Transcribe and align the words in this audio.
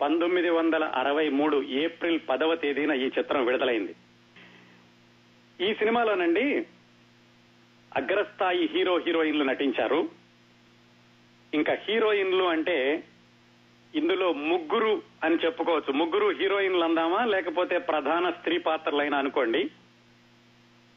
పంతొమ్మిది 0.00 0.50
వందల 0.50 0.84
అరవై 0.84 1.28
మూడు 1.28 1.62
ఏప్రిల్ 1.62 2.20
పదవ 2.28 2.54
తేదీన 2.54 2.92
ఈ 2.92 3.10
చిత్రం 3.18 3.44
విడుదలైంది. 3.44 3.94
ఈ 5.60 5.74
సినిమాలోనండి 5.74 6.66
అగ్రస్థాయి 7.96 8.68
హీరో 8.72 8.98
హీరోయిన్లు 8.98 9.44
నటించారు. 9.44 10.08
ఇంకా 11.54 11.78
హీరోయిన్లు 11.88 12.44
అంటే 12.44 13.04
ఇందులో 13.94 14.32
ముగ్గురు 14.32 15.02
అని 15.24 15.34
చెప్పుకోవచ్చు. 15.34 15.92
ముగ్గురు 15.92 16.38
హీరోయిన్లు 16.38 16.84
అందామా 16.84 17.24
లేకపోతే 17.24 17.78
ప్రధాన 17.78 18.30
స్త్రీ 18.30 18.58
పాత్రలైనా 18.58 19.18
అనుకోండి. 19.18 19.70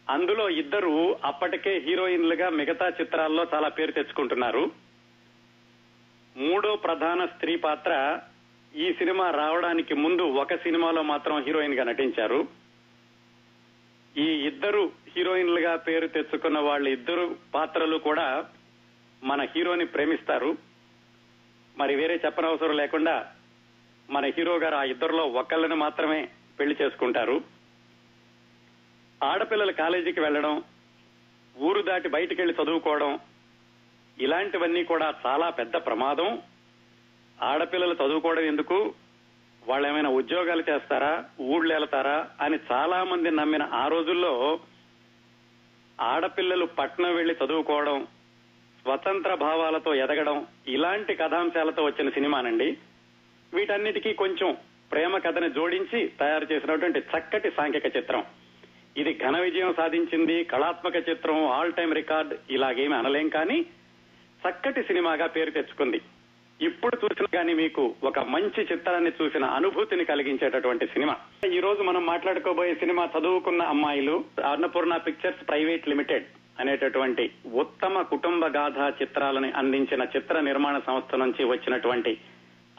అందులో 0.10 0.50
ఇద్దరు 0.50 1.18
అప్పటికే 1.26 1.78
హీరోయిన్లుగా 1.78 2.50
మిగతా 2.50 2.92
చిత్రాల్లో 3.02 3.48
చాలా 3.54 3.70
పేరు 3.70 3.92
తెచ్చుకుంటున్నారు. 3.92 4.72
మూడో 6.38 6.76
ప్రధాన 6.76 7.26
స్త్రీ 7.26 7.56
పాత్ర 7.56 8.20
ఈ 8.76 8.94
సినిమా 8.94 9.30
రావడానికి 9.30 9.94
ముందు 9.94 10.22
ఒక 10.22 10.56
సినిమాలో 10.56 11.02
మాత్రం 11.02 11.44
హీరోయిన్గా 11.44 11.84
నటించారు. 11.84 12.48
ఈ 14.18 14.24
ఇద్దరు 14.24 14.92
హీరోయిన్లుగా 15.18 15.76
పేరు 15.76 16.08
తెచ్చుకున్న 16.08 16.60
వాళ్ళ 16.60 16.88
ఇద్దరు 16.88 17.36
పాత్రలు 17.56 17.98
కూడా 17.98 18.46
మన 19.24 19.42
హీరోని 19.42 19.86
ప్రేమిస్తారు. 19.86 20.58
మరి 21.78 21.96
వేరే 21.96 22.22
చెప్పనవసరం 22.26 22.78
లేకుండా 22.78 23.28
మన 24.10 24.26
హీరో 24.26 24.58
గారు 24.58 24.76
ఆ 24.76 24.84
ఇద్దరిలో 24.84 25.28
ఒకళ్ళని 25.28 25.76
మాత్రమే 25.76 26.30
పెళ్ళి 26.60 26.76
చేసుకుంటారు. 26.82 27.42
ఆడపిల్లల 29.24 29.72
కాలేజీకి 29.72 30.20
వెళ్ళడం 30.20 30.64
ఊరు 31.58 31.82
దాటి 31.82 32.10
బయటికి 32.10 32.42
వెళ్ళి 32.42 32.64
చదువుకోవడం 32.64 33.20
ఇలాంటివన్నీ 34.20 34.84
కూడా 34.84 35.14
చాలా 35.26 35.50
పెద్ద 35.50 35.74
ప్రమాదం. 35.74 36.42
ఆడపిల్లలు 37.44 37.94
చదువుకోవడం 37.94 38.44
ఎందుకు? 38.44 38.94
వాళ్ళు 39.68 39.88
ఏమైనా 39.88 40.10
ఉద్యోగాలు 40.10 40.64
చేస్తారా? 40.70 41.26
ఊళ్ళు 41.42 41.74
వెళ్తారా 41.74 42.30
అని 42.42 42.60
చాలా 42.72 43.04
మంది 43.04 43.32
నమ్మిన 43.32 43.64
ఆ 43.74 43.88
రోజుల్లో 43.88 44.60
ఆడపిల్లలు 46.02 46.66
పట్నం 46.66 47.16
వెళ్ళి 47.16 47.36
చదువుకోవడం 47.46 48.08
స్వతంత్ర 48.82 49.34
భావాలతో 49.34 49.96
ఎదగడం 49.96 50.48
ఇలాంటి 50.68 51.16
కథాంశాలతో 51.16 51.84
వచ్చిన 51.84 52.10
సినిమానండి. 52.10 52.78
వీటన్నిటికీ 53.54 54.14
కొంచెం 54.14 54.58
ప్రేమ 54.92 55.18
కథని 55.18 55.50
జోడించి 55.50 56.08
తయారు 56.08 56.48
చేసినటువంటి 56.52 57.00
చక్కటి 57.00 57.52
సాంఘిక 57.52 57.98
చిత్రం. 57.98 58.24
ఇది 58.98 59.20
ఘన 59.26 59.40
విజయం 59.40 59.74
సాధించింది 59.74 60.44
కళాత్మక 60.44 61.10
చిత్రం 61.10 61.48
ఆల్ 61.48 61.74
టైం 61.74 61.94
రికార్డ్ 61.94 62.34
ఇలాగేమి 62.50 62.96
అనలేం 62.96 63.30
కానీ 63.30 63.66
చక్కటి 64.50 64.84
సినిమాగా 64.84 65.28
పేరు 65.28 65.52
తెచ్చుకుంది. 65.52 66.02
ఇప్పుడు 66.62 66.96
చూసినా 66.96 67.28
కానీ 67.34 67.54
మీకు 67.54 67.96
ఒక 68.04 68.20
మంచి 68.20 68.62
చిత్రాన్ని 68.62 69.12
చూసిన 69.22 69.46
అనుభూతిని 69.46 70.06
కలిగించేటటువంటి 70.06 70.88
సినిమా. 70.88 71.16
ఈ 71.48 71.60
రోజు 71.60 71.84
మనం 71.84 72.06
మాట్లాడుకోబోయే 72.06 72.76
సినిమా 72.76 73.10
చదువుకున్న 73.18 73.62
అమ్మాయిలు 73.62 74.26
అన్నపూర్ణ 74.52 74.98
పిక్చర్స్ 74.98 75.48
ప్రైవేట్ 75.48 75.88
లిమిటెడ్ 75.88 76.26
అనేటటువంటి 76.60 77.32
ఉత్తమ 77.54 78.02
కుటుంబ 78.02 78.46
గాథ 78.46 78.94
చిత్రాలని 79.02 79.52
అందించిన 79.52 80.04
చిత్ర 80.04 80.40
నిర్మాణ 80.40 80.80
సంస్థ 80.80 81.16
నుంచి 81.16 81.44
వచ్చినటువంటి 81.44 82.18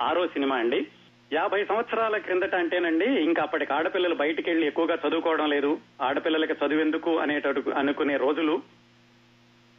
ఆరో 0.00 0.26
సినిమా 0.26 0.56
అండి. 0.56 0.86
యాభై 1.32 1.64
సంవత్సరాల 1.64 2.16
క్రిందట 2.16 2.54
అంటేనండి 2.54 3.04
ఇంకా 3.04 3.42
అప్పటికి 3.42 3.72
ఆడపిల్లలు 3.72 4.14
బయటికి 4.14 4.50
వెళ్ళి 4.50 4.66
ఎక్కువగా 4.66 4.98
చదువుకోవడం 5.08 5.50
లేదు. 5.50 5.78
ఆడపిల్లలకి 6.02 6.52
చదువెందుకు 6.52 7.18
అనేటటు 7.18 7.70
అనుకునే 7.70 8.16
రోజులు. 8.16 8.62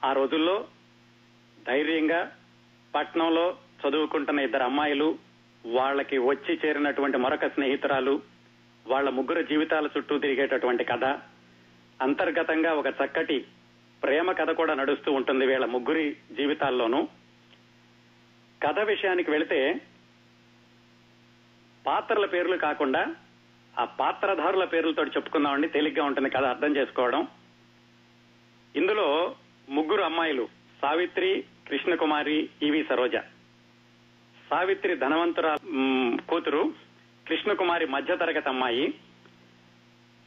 ఆ 0.05 0.13
రోజుల్లో 0.13 0.65
ధైర్యంగా 1.67 2.31
పట్నంలో 2.95 3.57
చదువుకుంటున్న 3.87 4.39
ఇద్దరు 4.39 4.63
అమ్మాయిలు 4.63 5.17
వాళ్ళకి 5.65 6.17
వచ్చి 6.17 6.59
చేరినటువంటి 6.65 7.17
మరొక 7.17 7.45
స్నేహితురాలు 7.45 8.21
వాళ్ళ 8.87 9.09
ముగ్గురు 9.09 9.41
జీవితాల 9.41 9.89
చుట్టూ 9.97 10.19
తిరిగేటటువంటి 10.19 10.83
కథ. 10.83 11.03
అంతర్గతంగా 12.01 12.73
ఒక 12.73 12.87
చక్కటి 12.87 13.45
ప్రేమ 14.03 14.31
కథ 14.31 14.49
కూడా 14.49 14.73
నడుస్తూ 14.73 15.11
ఉంటుంది 15.11 15.45
వీళ్ళ 15.45 15.65
ముగ్గురి 15.65 16.17
జీవితాల్లోనూ. 16.31 17.07
కథ 18.63 18.79
విషయానికి 18.79 19.31
వెళితే 19.31 19.81
పాత్రల 21.87 22.25
పేర్లు 22.25 22.57
కాకుండా 22.57 23.15
ఆ 23.79 23.85
పాత్రధారుల 23.85 24.65
పేర్లతో 24.65 25.03
చెప్పుకుందామండి. 25.03 25.67
తేలిగ్గా 25.67 26.05
ఉంటుంది 26.05 26.29
కథ 26.29 26.43
అర్థం 26.43 26.75
చేసుకోవడం. 26.75 27.27
ఇందులో 28.75 29.35
ముగ్గురు 29.69 30.01
అమ్మాయిలు 30.01 30.49
సావిత్రి 30.81 31.43
కృష్ణకుమారి 31.67 32.49
ఈవి 32.63 32.85
సరోజ. 32.89 33.15
సావిత్రి 34.55 34.95
ధనవంతుర 34.95 35.57
కూతురు 36.29 36.73
కృష్ణకుమారి 37.27 37.85
మధ్యతరగతి 37.85 38.49
అమ్మాయి. 38.49 38.93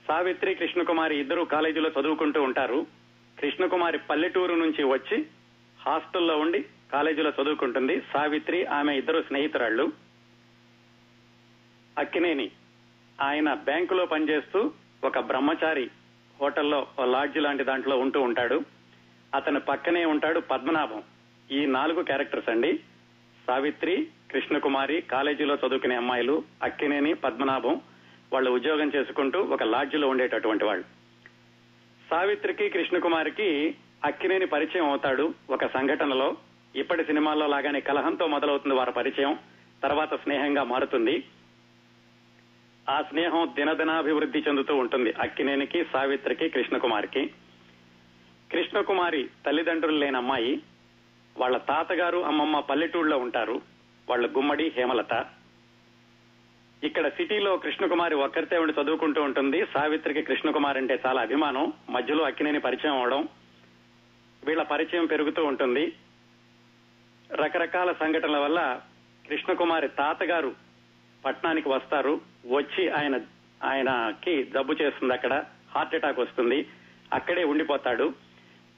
సావిత్రి 0.09 0.55
కృష్ణకుమారి 0.55 1.21
ఇద్దరు 1.21 1.43
కాలేజీలో 1.43 1.91
చదువుకుంటూ 2.01 2.43
ఉంటారు. 2.43 2.87
కృష్ణకుమారి 3.39 3.99
పల్లెటూరు 3.99 4.55
నుంచి 4.55 4.85
వచ్చి 4.85 5.27
హాస్టల్లో 5.87 6.39
ఉండి 6.39 6.65
కాలేజీలో 6.93 7.33
చదువుకుంటుంది. 7.43 8.01
సావిత్రి 8.01 8.65
ఆమె 8.67 8.99
ఇద్దరు 8.99 9.23
స్నేహితురాళ్ళు 9.23 9.93
అక్కినేని 11.99 12.51
ఆయన 13.21 13.55
బ్యాంకులో 13.55 14.07
పనిచేస్తూ 14.07 14.73
ఒక 15.05 15.19
బ్రహ్మచారి 15.19 15.91
హోటల్లో 16.41 16.87
లాడ్జ్ 17.05 17.39
లాంటి 17.39 17.65
దాంట్లో 17.65 17.99
ఉంటూ 17.99 18.21
ఉంటాడు. 18.21 18.61
అతని 19.35 19.61
పక్కనే 19.61 20.05
ఉంటాడు 20.05 20.41
పద్మనాభం. 20.41 21.03
ఈ 21.51 21.67
నాలుగు 21.67 22.03
క్యారెక్టర్స్ 22.03 22.49
అండి. 22.49 22.81
సావిత్రి 23.47 24.09
కృష్ణకుమారి 24.33 25.01
కాలేజీలో 25.01 25.55
చదువుకునే 25.55 25.95
అమ్మాయిలు 25.95 26.43
అక్కినేని 26.63 27.15
పద్మనాభం 27.15 27.81
వాళ్ళు 28.33 28.51
ఉద్యోగం 28.51 28.93
చేసుకుంటూ 28.97 29.41
ఒక 29.41 29.63
లాడ్జిలో 29.63 30.09
ఉండేటటువంటి 30.09 30.65
వాళ్ళు. 30.65 30.85
సావిత్రికి 32.11 32.69
కృష్ణకుమారికి 32.69 33.75
అక్కినేని 34.05 34.47
పరిచయం 34.47 34.89
అవుతాడు 34.89 35.35
ఒక 35.51 35.67
సంఘటనలో. 35.67 36.37
ఇప్పటి 36.77 37.05
సినిమాల్లో 37.05 37.47
లాగానే 37.47 37.81
కలహంతో 37.81 38.27
మొదలవుతుంది 38.27 38.75
వారి 38.75 38.93
పరిచయం. 38.93 39.39
తర్వాత 39.83 40.15
స్నేహంగా 40.15 40.63
మారుతుంది. 40.63 41.25
ఆ 42.89 43.03
స్నేహం 43.03 43.53
దినదినాభివృద్ధి 43.57 44.39
చెందుతూ 44.49 44.77
ఉంటుంది 44.77 45.13
అక్కినేనికి 45.13 45.85
సావిత్రికి 45.85 46.49
కృష్ణకుమారికి. 46.49 47.27
కృష్ణకుమారి 48.53 49.29
తల్లిదండ్రులు 49.47 49.99
లేని 49.99 50.17
అమ్మాయి. 50.17 50.63
వాళ్ళ 51.39 51.57
తాతగారు 51.57 52.19
అమ్మమ్మ 52.19 52.61
పల్లెటూళ్ళలో 52.61 53.19
ఉంటారు. 53.19 53.78
వాళ్ళ 54.09 54.37
గుమ్మడి 54.37 54.73
హేమలత. 54.77 55.27
ఇక్కడ 56.85 57.09
సిటీలో 57.09 57.57
కృష్ణకుమారి 57.57 58.15
ఒక్కరితే 58.15 58.59
ఉండి 58.59 58.83
చదువుకుంటూ 58.83 59.23
ఉంటుంది. 59.23 59.67
సావిత్రికి 59.67 60.23
కృష్ణకుమార్ 60.23 60.77
అంటే 60.77 61.03
చాలా 61.07 61.21
అభిమానం. 61.23 61.73
మధ్యలో 61.91 62.25
అక్కినేని 62.25 62.61
పరిచయం 62.61 62.99
అవడం 62.99 63.29
వీళ్ళ 64.47 64.63
పరిచయం 64.63 65.07
పెరుగుతూ 65.07 65.45
ఉంటుంది. 65.45 65.93
రకరకాల 67.33 67.93
సంఘటనల 67.93 68.37
వల్ల 68.37 68.81
కృష్ణకుమారి 69.29 69.89
తాతగారు 69.89 70.55
పట్నానికి 71.25 71.69
వస్తారు. 71.69 72.21
వచ్చి 72.47 72.91
ఆయన 72.91 73.21
ఆయనకి 73.65 74.45
జబ్బు 74.45 74.73
చేస్తుంది 74.73 75.15
అక్కడ. 75.15 75.45
హార్ట్ 75.75 75.95
అటాక్ 75.95 76.19
వస్తుంది. 76.19 76.69
అక్కడే 77.13 77.45
ఉండిపోతాడు. 77.45 78.15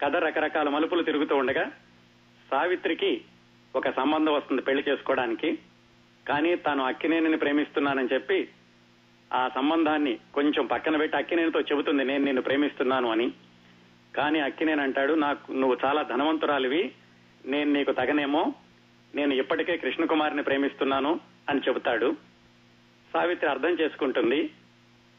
కథ 0.04 0.16
రకరకాల 0.16 0.68
మలుపులు 0.68 1.02
తిరుగుతూ 1.02 1.36
ఉండగా 1.36 1.70
సావిత్రికి 2.50 3.20
ఒక 3.76 3.90
సంబంధం 3.90 4.32
వస్తుంది 4.32 4.62
పెళ్ళి 4.62 4.84
చేసుకోవడానికి. 4.88 5.58
కానీ 6.28 6.54
తాను 6.54 6.84
అక్కినేనిని 6.84 7.36
ప్రేమిస్తున్నానని 7.36 8.08
చెప్పి 8.12 8.48
ఆ 9.32 9.48
సంబంధాన్ని 9.54 10.18
కొంచెం 10.34 10.66
పక్కన 10.66 10.96
పెట్టి 10.96 11.16
అక్కినేనితో 11.16 11.60
చెబుతుంది 11.60 12.04
నేను 12.04 12.24
నిన్ను 12.24 12.42
ప్రేమిస్తున్నాను 12.42 13.10
అని. 13.10 13.32
కానీ 14.16 14.40
అక్కినేని 14.40 14.80
అంటాడు 14.80 15.12
నాకు 15.12 15.52
నువ్వు 15.52 15.78
చాలా 15.84 16.02
ధనవంతురాలివి 16.02 16.92
నేను 17.46 17.72
నీకు 17.72 17.92
తగనేమో 17.92 18.54
నేను 19.14 19.34
ఇప్పటికే 19.34 19.76
కృష్ణకుమారిని 19.76 20.42
ప్రేమిస్తున్నాను 20.42 21.20
అని 21.48 21.60
చెబుతాడు. 21.68 22.16
సావిత్రి 23.12 23.50
అర్థం 23.50 23.70
చేసుకుంటుంది 23.70 24.50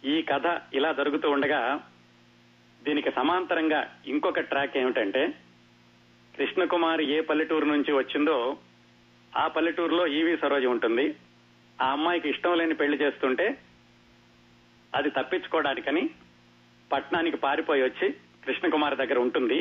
ఈ 0.06 0.22
కథ 0.22 0.62
ఇలా 0.74 0.92
జరుగుతూ 0.92 1.30
ఉండగా 1.30 1.84
దీనికి 2.84 3.12
సమాంతరంగా 3.12 4.00
ఇంకొక 4.06 4.40
ట్రాక్ 4.40 4.78
ఏమిటంటే 4.78 5.34
కృష్ణకుమారి 6.36 7.04
ఏ 7.16 7.22
పల్లెటూరు 7.22 7.66
నుంచి 7.66 7.92
వచ్చిందో 7.94 8.58
ఆ 9.38 9.48
పల్లెటూరులో 9.48 10.08
ఈవి 10.08 10.38
సరోజ 10.38 10.66
ఉంటుంది. 10.66 11.06
ఆ 11.82 11.88
అమ్మాయికి 11.92 12.30
ఇష్టం 12.30 12.58
లేని 12.58 12.74
పెళ్ళి 12.74 12.98
చేస్తుంటే 12.98 13.46
అది 14.96 15.10
తప్పించుకోవడానికని 15.10 16.10
పట్నానికి 16.92 17.38
పారిపోయి 17.38 17.84
వచ్చి 17.84 18.08
కృష్ణకుమారి 18.46 18.96
దగ్గర 18.96 19.20
ఉంటుంది. 19.20 19.60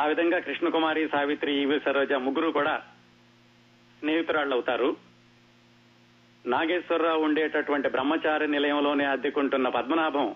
ఆ 0.00 0.06
విధంగా 0.06 0.38
కృష్ణకుమారి 0.38 1.08
సావిత్రి 1.08 1.52
ఈవి 1.62 1.78
సరోజ 1.78 2.12
ముగ్గురు 2.12 2.50
కూడా 2.50 2.74
స్నేహితురాళ్ళు 3.98 4.54
అవుతారు 4.54 4.88
నాగేశ్వరరావు 6.46 7.22
ఉండేటటువంటి 7.22 7.88
బ్రహ్మచారి 7.88 8.46
నిలయంలోనే 8.48 9.04
అద్దెకుంటున్న 9.04 9.68
పద్మనాభం 9.68 10.34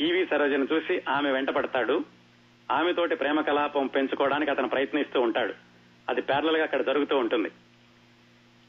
ఈవి 0.00 0.26
సరోజను 0.26 0.66
చూసి 0.72 1.02
ఆమె 1.08 1.30
వెంటపడతాడు. 1.30 1.96
ఆమెతోటి 2.70 3.14
ప్రేమ 3.14 3.40
కలాపం 3.40 3.86
పెంచుకోవడానికి 3.86 4.50
అతను 4.50 4.68
ప్రయత్నిస్తూ 4.68 5.20
ఉంటాడు. 5.20 5.54
అది 6.08 6.22
ప్యారలల్గా 6.22 6.64
అక్కడ 6.64 6.82
జరుగుతూ 6.86 7.18
ఉంటుంది. 7.18 7.50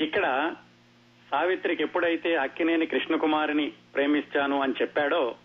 ఇక్కడ 0.02 0.56
సావిత్రికి 1.32 1.84
ఎప్పుడైతే 1.84 2.36
అక్కినేని 2.36 2.86
కృష్ణకుమారిని 2.86 3.72
ప్రేమిస్తాను 3.96 4.62
అని 4.62 4.74
చెప్పాడో 4.82 5.36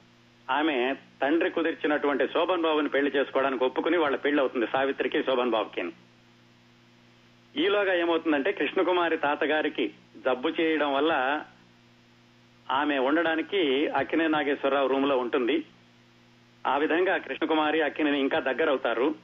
ఆమె 0.50 0.94
తండ్రి 1.22 1.50
కుదిర్చినటువంటి 1.50 2.26
శోభన్ 2.26 2.62
బాబుని 2.62 2.88
పెళ్ళి 2.88 3.10
చేసుకోవడానికి 3.16 3.64
ఒప్పుకుని 3.64 3.96
వాళ్ళ 3.96 4.16
పెళ్ళి 4.16 4.40
అవుతుంది 4.40 4.66
సావిత్రికి 4.66 5.22
శోభన్ 5.22 5.50
బాబుకి 5.50 5.84
ఈలోగా 7.56 7.94
ఏమవుతుందంటే 7.94 8.52
కృష్ణకుమారి 8.52 9.16
తాతగారికి 9.16 9.94
జబ్బు 10.16 10.48
చేయడం 10.48 10.94
వల్ల 10.94 11.12
ఆమె 12.70 12.98
ఉండడానికి 12.98 13.86
అక్కినే 13.86 14.28
నాగేశ్వరరావు 14.28 14.88
రూమ్లో 14.88 15.18
ఉంటుంది. 15.18 15.64
ఆ 16.66 16.76
విధంగా 16.76 17.18
కృష్ణకుమారి 17.18 17.82
అక్కినేని 17.82 18.20
ఇంకా 18.20 18.38
దగ్గరవుతారు. 18.38 19.14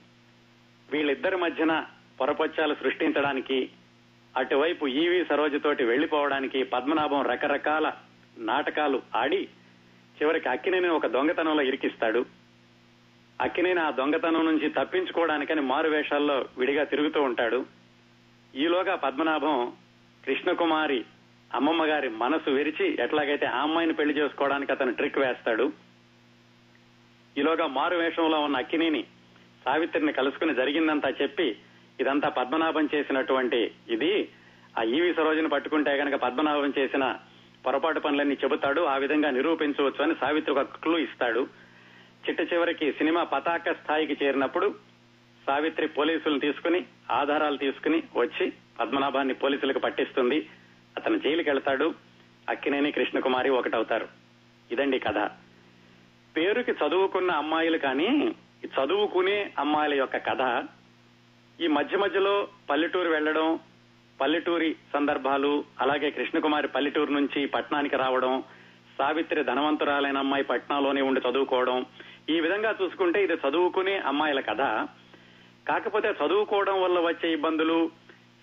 వీళ్ళిద్దరి 0.90 1.36
మధ్యన 1.36 1.86
పొరపచ్చాలు 2.20 2.74
సృష్టించడానికి 2.74 3.70
అటువైపు 4.36 4.86
ఈవి 4.86 5.24
సరోజతోటి 5.24 5.84
వెళ్ళిపోవడానికి 5.84 6.62
పద్మనాభం 6.62 7.22
రకరకాల 7.22 7.92
నాటకాలు 8.38 9.02
ఆడి 9.16 9.48
చివరికి 10.22 10.48
అక్కినేని 10.48 10.88
ఒక 10.88 11.06
దొంగతనంలో 11.06 11.62
ఇరికిస్తాడు. 11.62 12.24
అక్కినేని 13.40 13.80
ఆ 13.80 13.90
దొంగతనం 13.90 14.44
నుంచి 14.44 14.70
తప్పించుకోవడానికని 14.70 15.60
మారు 15.60 15.88
వేషాల్లో 15.88 16.46
విడిగా 16.58 16.84
తిరుగుతూ 16.84 17.22
ఉంటాడు. 17.22 17.66
ఈలోగా 18.54 18.94
పద్మనాభం 18.94 19.72
కృష్ణకుమారి 20.24 21.04
అమ్మమ్మ 21.54 21.84
గారి 21.84 22.08
మనసు 22.08 22.50
విరిచి 22.50 23.02
ఎట్లాగైతే 23.02 23.46
ఆ 23.46 23.62
అమ్మాయిని 23.62 23.92
పెళ్ళి 23.92 24.14
చేసుకోవడానికి 24.14 24.72
అతను 24.72 24.92
ట్రిక్ 24.92 25.18
వేస్తాడు. 25.18 25.89
ఈలోగా 27.38 27.66
మారు 27.66 27.96
వేషంలో 27.96 28.40
ఉన్న 28.40 28.56
అక్కినేని 28.56 29.04
సావిత్రిని 29.64 30.12
కలుసుకుని 30.12 30.54
జరిగిందంతా 30.54 31.08
చెప్పి 31.22 31.56
ఇదంతా 32.00 32.28
పద్మనాభం 32.28 32.88
చేసినటువంటి 32.94 33.70
ఇది. 33.88 34.28
ఆ 34.78 34.82
ఈవి 34.82 35.14
సరోజని 35.14 35.48
పట్టుకుంటే 35.48 35.90
గనక 35.90 36.14
పద్మనాభం 36.14 36.72
చేసిన 36.78 37.16
పొరపాటు 37.66 38.00
పనులన్నీ 38.00 38.36
చెబుతాడు 38.44 38.80
ఆ 38.80 38.96
విధంగా 38.96 39.30
నిరూపించవచ్చు 39.30 40.02
అని 40.02 40.14
సావిత్రి 40.14 40.52
ఒక 40.52 40.60
క్లూ 40.60 40.98
ఇస్తాడు. 40.98 41.48
చిట్ట 42.28 42.52
చివరికి 42.52 42.92
సినిమా 42.92 43.22
పతాక 43.24 43.72
స్థాయికి 43.72 44.24
చేరినప్పుడు 44.24 44.74
సావిత్రి 45.46 45.88
పోలీసులను 45.88 46.40
తీసుకుని 46.40 46.86
ఆధారాలు 47.10 47.56
తీసుకుని 47.56 48.02
వచ్చి 48.16 48.52
పద్మనాభాన్ని 48.80 49.34
పోలీసులకు 49.34 49.78
పట్టిస్తుంది. 49.78 50.48
అతను 50.96 51.18
జైలుకి 51.18 51.50
వెళ్తాడు 51.50 51.94
అక్కినేని 52.48 52.92
కృష్ణకుమారి 52.92 53.50
ఒకటవుతారు. 53.50 54.08
ఇదండి 54.72 54.98
కథ. 54.98 55.30
పేరుకి 56.34 56.72
చదువుకున్న 56.80 57.30
అమ్మాయిలు 57.40 57.78
కానీ 57.78 58.10
చదువుకునే 58.74 59.38
అమ్మాయిల 59.62 59.94
యొక్క 59.98 60.16
కథ 60.26 60.42
ఈ 61.58 61.68
మధ్య 61.70 61.96
మధ్యలో 61.96 62.34
పల్లెటూరు 62.68 63.10
వెళ్ళడం 63.10 63.48
పల్లెటూరి 64.18 64.70
సందర్భాలు 64.94 65.52
అలాగే 65.80 66.08
కృష్ణకుమారి 66.10 66.68
పల్లెటూరు 66.68 67.12
నుంచి 67.12 67.40
పట్నానికి 67.54 67.96
రావడం 67.96 68.34
సావిత్రి 68.96 69.42
ధనవంతురాలైన 69.44 70.18
అమ్మాయి 70.18 70.44
పట్నంలోనే 70.44 71.02
ఉండి 71.02 71.20
చదువుకోవడం 71.26 71.78
ఈ 72.30 72.36
విధంగా 72.40 72.70
చూసుకుంటే 72.80 73.18
ఇది 73.22 73.36
చదువుకునే 73.44 73.94
అమ్మాయిల 74.10 74.40
కథ. 74.40 74.62
కాకపోతే 75.66 76.08
చదువుకోవడం 76.20 76.76
వల్ల 76.82 76.98
వచ్చే 77.00 77.28
ఇబ్బందులు 77.32 77.78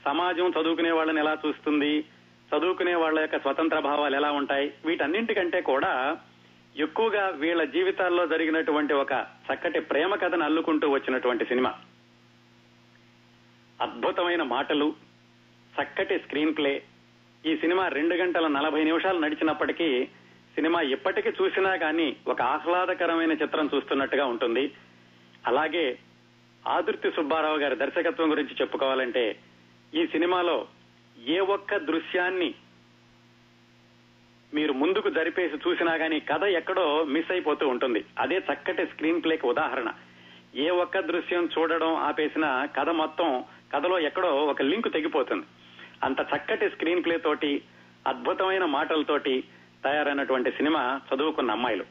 సమాజం 0.06 0.48
చదువుకునే 0.52 0.92
వాళ్ళని 0.92 1.20
ఎలా 1.20 1.34
చూస్తుంది 1.44 1.92
చదువుకునే 2.50 2.94
వాళ్ళ 2.96 3.18
యొక్క 3.20 3.38
స్వతంత్ర 3.38 3.80
భావాలు 3.82 4.16
ఎలా 4.16 4.30
ఉంటాయి 4.32 4.68
వీటన్నింటికంటే 4.86 5.60
కూడా 5.64 5.94
ఎక్కువగా 6.78 7.28
వీళ్ళ 7.28 7.64
జీవితాల్లో 7.64 8.28
జరిగినటువంటి 8.28 8.94
ఒక 8.94 9.14
చక్కటి 9.20 9.80
ప్రేమ 9.80 10.16
కథను 10.16 10.44
అల్లుకుంటూ 10.44 10.90
వచ్చినటువంటి 10.90 11.46
సినిమా. 11.46 11.74
అద్భుతమైన 13.82 14.44
మాటలు 14.44 14.96
చక్కటి 15.82 16.20
స్క్రీన్ 16.20 16.58
ప్లే. 16.58 16.84
ఈ 17.46 17.58
సినిమా 17.58 17.88
రెండు 17.88 18.16
గంటల 18.16 18.48
నలభై 18.48 18.84
నిమిషాలు 18.84 19.20
నడిచినప్పటికీ 19.20 20.06
సినిమా 20.56 20.82
ఎప్పటికీ 20.82 21.30
చూసినా 21.30 21.76
కానీ 21.76 22.16
ఒక 22.28 22.42
ఆహ్లాదకరమైన 22.42 23.32
చిత్రం 23.32 23.70
చూస్తున్నట్టుగా 23.76 24.26
ఉంటుంది. 24.26 24.72
అలాగే 25.46 26.00
ఆదుర్తి 26.68 27.12
సుబ్బారావు 27.12 27.58
గారి 27.58 27.76
దర్శకత్వం 27.76 28.32
గురించి 28.32 28.56
చెప్పుకోవాలంటే 28.62 29.40
ఈ 29.94 30.08
సినిమాలో 30.08 30.68
ఏ 31.28 31.40
ఒక్క 31.40 31.78
దృశ్యాన్ని 31.78 32.54
మీరు 34.54 34.74
ముందుకు 34.74 35.10
జరిపేసి 35.10 35.56
చూసినా 35.56 35.94
గానీ 35.94 36.20
కథ 36.20 36.44
ఎక్కడో 36.44 37.04
మిస్ 37.04 37.32
అయిపోతూ 37.32 37.68
ఉంటుంది. 37.68 38.06
అదే 38.20 38.38
చక్కటి 38.38 38.86
స్క్రీన్ 38.86 39.24
ప్లేకి 39.24 39.48
ఉదాహరణ. 39.48 39.94
ఏ 40.56 40.70
ఒక్క 40.70 41.00
దృశ్యం 41.00 41.50
చూడడం 41.58 41.96
ఆపేసిన 41.96 42.68
కథ 42.80 42.90
మొత్తం 42.90 43.44
కథలో 43.76 44.00
ఎక్కడో 44.00 44.28
ఒక 44.28 44.62
లింక్ 44.62 44.94
తెగిపోతుంది. 44.94 45.46
అంత 46.04 46.20
చక్కటి 46.20 46.70
స్క్రీన్ 46.70 47.04
ప్లే 47.04 47.18
తోటి 47.18 47.62
అద్భుతమైన 48.08 48.66
మాటలతోటి 48.66 49.44
తయారైనటువంటి 49.84 50.52
సినిమా 50.52 51.02
చదువుకున్న 51.16 51.52
అమ్మాయిలు. 51.52 51.86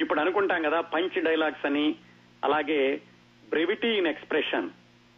ఇప్పుడు 0.00 0.20
అనుకుంటాం 0.20 0.62
కదా 0.62 0.80
పంచ్ 0.80 1.24
డైలాగ్స్ 1.24 1.66
అని 1.66 1.94
అలాగే 2.44 3.00
బ్రెవిటీ 3.48 3.88
ఇన్ 3.88 4.06
ఎక్స్ప్రెషన్ 4.06 4.70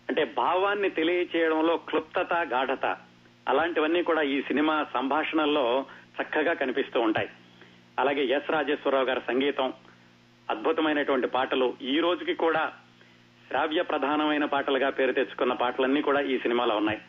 అంటే 0.08 0.24
భావాన్ని 0.24 0.90
తెలియచేయడంలో 0.90 1.76
క్లుప్తత 1.76 2.32
గాఢత. 2.34 2.96
అలాంటివన్నీ 3.48 4.02
కూడా 4.02 4.22
ఈ 4.22 4.42
సినిమా 4.42 4.86
సంభాషణల్లో 4.94 5.86
చక్కగా 6.16 6.52
కనిపిస్తూ 6.52 7.00
ఉంటాయి. 7.00 7.28
అలాగే 7.99 8.25
ఎస్ 8.25 8.50
రాజేశ్వరరావు 8.50 9.05
గారి 9.05 9.20
సంగీతం 9.20 9.72
అద్భుతమైనటువంటి 10.50 11.26
పాటలు 11.26 11.76
ఈ 11.82 11.99
రోజుకి 11.99 12.34
కూడా 12.34 12.72
శ్రావ్య 13.49 13.82
ప్రధానమైన 13.82 14.44
పాటలుగా 14.44 14.90
పేరు 14.90 15.12
తెచ్చుకున్న 15.12 15.52
పాటలన్నీ 15.52 16.02
కూడా 16.02 16.20
ఈ 16.20 16.38
సినిమాలో 16.38 16.76
ఉన్నాయి. 16.76 17.00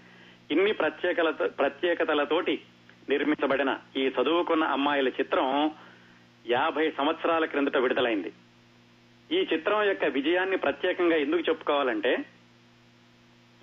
ఇన్ని 0.51 0.73
ప్రత్యేకలతో 0.73 1.47
ప్రత్యేకతలతోటి 1.47 2.61
నిర్మించబడిన 3.09 3.77
ఈ 3.97 4.07
చదువుకున్న 4.07 4.63
అమ్మాయిల 4.63 5.07
చిత్రం 5.07 5.71
యాభై 6.47 6.91
సంవత్సరాల 6.91 7.45
క్రిందట 7.45 7.77
విడుదలైంది. 7.77 8.31
ఈ 9.31 9.47
చిత్రం 9.53 9.83
యొక్క 9.83 10.05
విజయాన్ని 10.05 10.57
ప్రత్యేకంగా 10.57 11.15
ఎందుకు 11.15 11.43
చెప్పుకోవాలంటే 11.49 12.25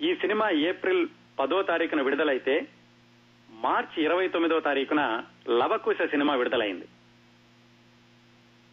ఈ 0.01 0.15
సినిమా 0.15 0.49
ఏప్రిల్ 0.49 1.07
పదో 1.39 1.61
తారీఖున 1.61 2.01
విడుదలైతే 2.01 2.67
మార్చి 3.63 4.03
ఇరవై 4.03 4.27
తొమ్మిదవ 4.27 4.59
తారీఖున 4.59 5.23
లవకుశ 5.49 5.95
సినిమా 6.05 6.35
విడుదలైంది. 6.35 6.87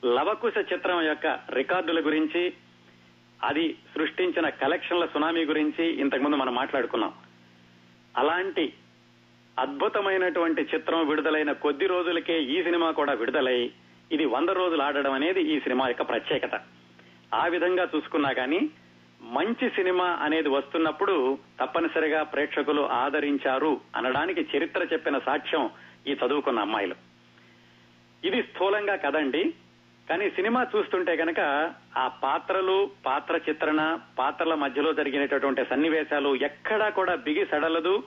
లవకుశ 0.05 0.53
చిత్రం 0.73 1.03
యొక్క 1.03 1.27
రికార్డుల 1.55 2.07
గురించి 2.07 2.53
అది 3.45 3.77
సృష్టించిన 3.95 4.49
కలెక్షన్ల 4.49 5.07
సునామీ 5.07 5.45
గురించి 5.45 5.85
ఇంతకుముందు 6.01 6.37
మనం 6.37 6.55
మాట్లాడుకున్నాం. 6.55 7.13
అలాంటి 8.17 8.73
అద్భుతమైనటువంటి 9.59 10.63
చిత్రం 10.75 11.09
విడుదలైన 11.09 11.53
కొద్ది 11.53 11.87
రోజులకే 11.87 12.43
ఈ 12.43 12.63
సినిమా 12.63 12.91
కూడా 12.91 13.13
విడుదలై 13.13 13.71
ఇది 14.13 14.25
వంద 14.25 14.49
రోజులు 14.49 14.83
ఆడడం 14.83 15.13
అనేది 15.13 15.43
ఈ 15.43 15.61
సినిమా 15.61 15.89
యొక్క 15.89 16.03
ప్రత్యేకత. 16.09 16.61
ఆ 17.35 17.47
విధంగా 17.47 17.89
చూసుకున్నా 17.97 18.33
కానీ 18.33 18.71
మంచి 19.23 19.71
సినిమా 19.71 20.05
అనేది 20.05 20.49
వస్తున్నప్పుడు 20.49 21.39
తప్పనిసరిగా 21.61 22.23
ప్రేక్షకులు 22.23 22.83
ఆదరించారు 22.83 23.81
అనడానికి 23.97 24.47
చరిత్ర 24.57 24.87
చెప్పిన 24.93 25.19
సాక్ష్యం 25.19 25.71
ఈ 26.07 26.13
చదువుకున్న 26.13 26.59
అమ్మాయిలు. 26.59 26.95
ఇది 28.25 28.43
స్థూలంగా 28.43 28.97
కదండి. 28.97 29.55
కానీ 30.11 30.31
సినిమా 30.31 30.67
చూస్తుంటే 30.77 31.17
కనుక 31.17 31.41
ఆ 31.99 32.09
పాత్రలు 32.09 32.91
పాత్ర 33.07 33.41
చిత్రణ 33.49 33.99
పాత్రల 34.19 34.55
మధ్యలో 34.55 34.93
జరిగినటువంటి 34.93 35.65
సన్నివేశాలు 35.65 36.37
ఎక్కడా 36.37 36.89
కూడా 36.89 37.15
బిగి 37.15 37.47
సడలదు. 37.47 38.03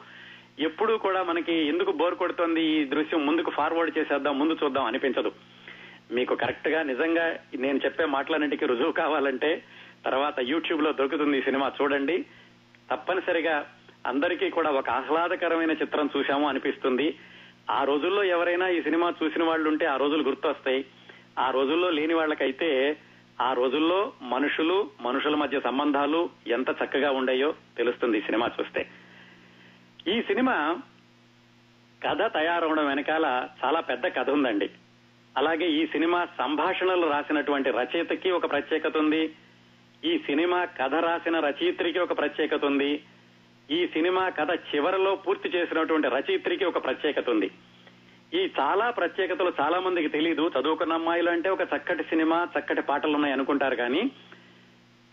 ఎప్పుడూ 0.60 0.98
కూడా 0.98 1.24
మనకి 1.24 1.54
ఎందుకు 1.54 1.92
బోర్ 1.92 2.16
కొడుతోంది 2.16 2.64
ఈ 2.64 2.86
దృశ్యం 2.86 3.26
ముందుకు 3.26 3.52
ఫార్వర్డ్ 3.52 3.98
చేసేద్దాం 3.98 4.40
ముందు 4.40 4.58
చూద్దాం 4.64 4.86
అనిపించదు. 4.86 5.32
మీకు 6.12 6.36
కరెక్ట్గా 6.36 6.84
నిజంగా 6.84 7.36
నేను 7.56 7.80
చెప్పే 7.86 8.06
మాటలన్నింటికి 8.06 8.66
రుజువు 8.66 8.92
కావాలంటే 8.92 9.64
తర్వాత 10.06 10.40
యూట్యూబ్లో 10.40 10.92
దొరుకుతుంది 10.92 11.38
ఈ 11.38 11.42
సినిమా 11.42 11.72
చూడండి. 11.82 12.26
తప్పనిసరిగా 12.92 13.72
అందరికీ 14.08 14.50
కూడా 14.50 14.72
ఒక 14.72 14.90
ఆహ్లాదకరమైన 14.90 15.72
చిత్రం 15.72 16.10
చూశాము 16.18 16.48
అనిపిస్తుంది. 16.48 17.18
ఆ 17.70 17.84
రోజుల్లో 17.84 18.24
ఎవరైనా 18.24 18.68
ఈ 18.68 18.82
సినిమా 18.82 19.14
చూసిన 19.24 19.44
వాళ్ళు 19.44 19.70
ఉంటే 19.70 19.86
ఆ 19.86 19.96
రోజులు 19.96 20.24
గుర్తొస్తాయి. 20.24 20.86
ఆ 21.40 21.50
రోజుల్లో 21.50 21.90
లేని 21.90 22.14
వాళ్ళకైతే 22.14 22.98
ఆ 23.42 23.54
రోజుల్లో 23.54 24.14
మనుషులు 24.22 24.90
మనుషుల 25.02 25.36
మధ్య 25.36 25.60
సంబంధాలు 25.60 26.30
ఎంత 26.48 26.70
చక్కగా 26.70 27.12
ఉండేయో 27.12 27.54
తెలుస్తుంది 27.78 28.18
ఈ 28.18 28.22
సినిమా 28.22 28.52
చూస్తే. 28.60 28.90
ఈ 30.08 30.22
సినిమా 30.22 30.78
కథ 32.08 32.22
తయారవడం 32.34 32.88
వెనకాల 32.88 33.48
చాలా 33.66 33.80
పెద్ద 33.80 34.08
కథ 34.08 34.30
ఉందండి. 34.30 34.70
అలాగే 35.38 35.68
ఈ 35.68 35.88
సినిమా 35.88 36.28
సంభాషణలు 36.38 37.08
రాసినటువంటి 37.08 37.70
రచయితకి 37.70 38.32
ఒక 38.32 38.52
ప్రత్యేకత 38.52 38.98
ఉంది. 38.98 39.36
ఈ 40.06 40.18
సినిమా 40.18 40.66
కథ 40.66 40.96
రాసిన 40.96 41.40
రచయిత్రికి 41.40 42.00
ఒక 42.00 42.18
ప్రత్యేకత 42.18 42.66
ఉంది. 42.66 43.04
ఈ 43.72 43.88
సినిమా 43.88 44.30
కథ 44.30 44.52
చివరలో 44.52 45.16
పూర్తి 45.16 45.50
చేసినటువంటి 45.50 46.08
రచయిత్రికి 46.08 46.66
ఒక 46.66 46.84
ప్రత్యేకత 46.84 47.30
ఉంది. 47.30 47.52
ఈ 48.34 48.50
చాలా 48.60 48.90
ప్రత్యేకతలు 48.90 49.54
చాలా 49.62 49.80
మందికి 49.80 50.08
తెలియదు 50.08 50.52
చదువుకున్న 50.60 50.94
అమ్మాయిలు 50.94 51.30
అంటే 51.30 51.50
ఒక 51.50 51.62
చక్కటి 51.62 52.04
సినిమా 52.04 52.48
చక్కటి 52.58 52.82
పాటలు 52.82 53.16
ఉన్నాయి 53.16 53.34
అనుకుంటారు 53.34 53.76
కానీ 53.76 54.12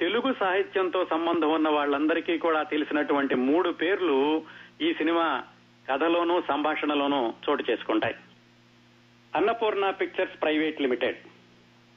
తెలుగు 0.01 0.35
సాహిత్యంతో 0.41 1.07
సంబంధం 1.11 1.51
ఉన్న 1.51 1.69
వాళ్ళందరికీ 1.69 2.39
కూడా 2.39 2.63
తెలిసినటువంటి 2.63 3.35
మూడు 3.35 3.71
పేర్లు 3.71 4.45
ఈ 4.83 4.95
సినిమా 4.95 5.43
కథలోనూ 5.91 6.43
సంభాషణలోనూ 6.49 7.33
చోటు 7.49 7.65
చేసుకుంటాయి. 7.71 8.15
Annapurna 9.37 9.91
pictures 9.91 10.43
private 10.43 10.81
limited. 10.81 11.17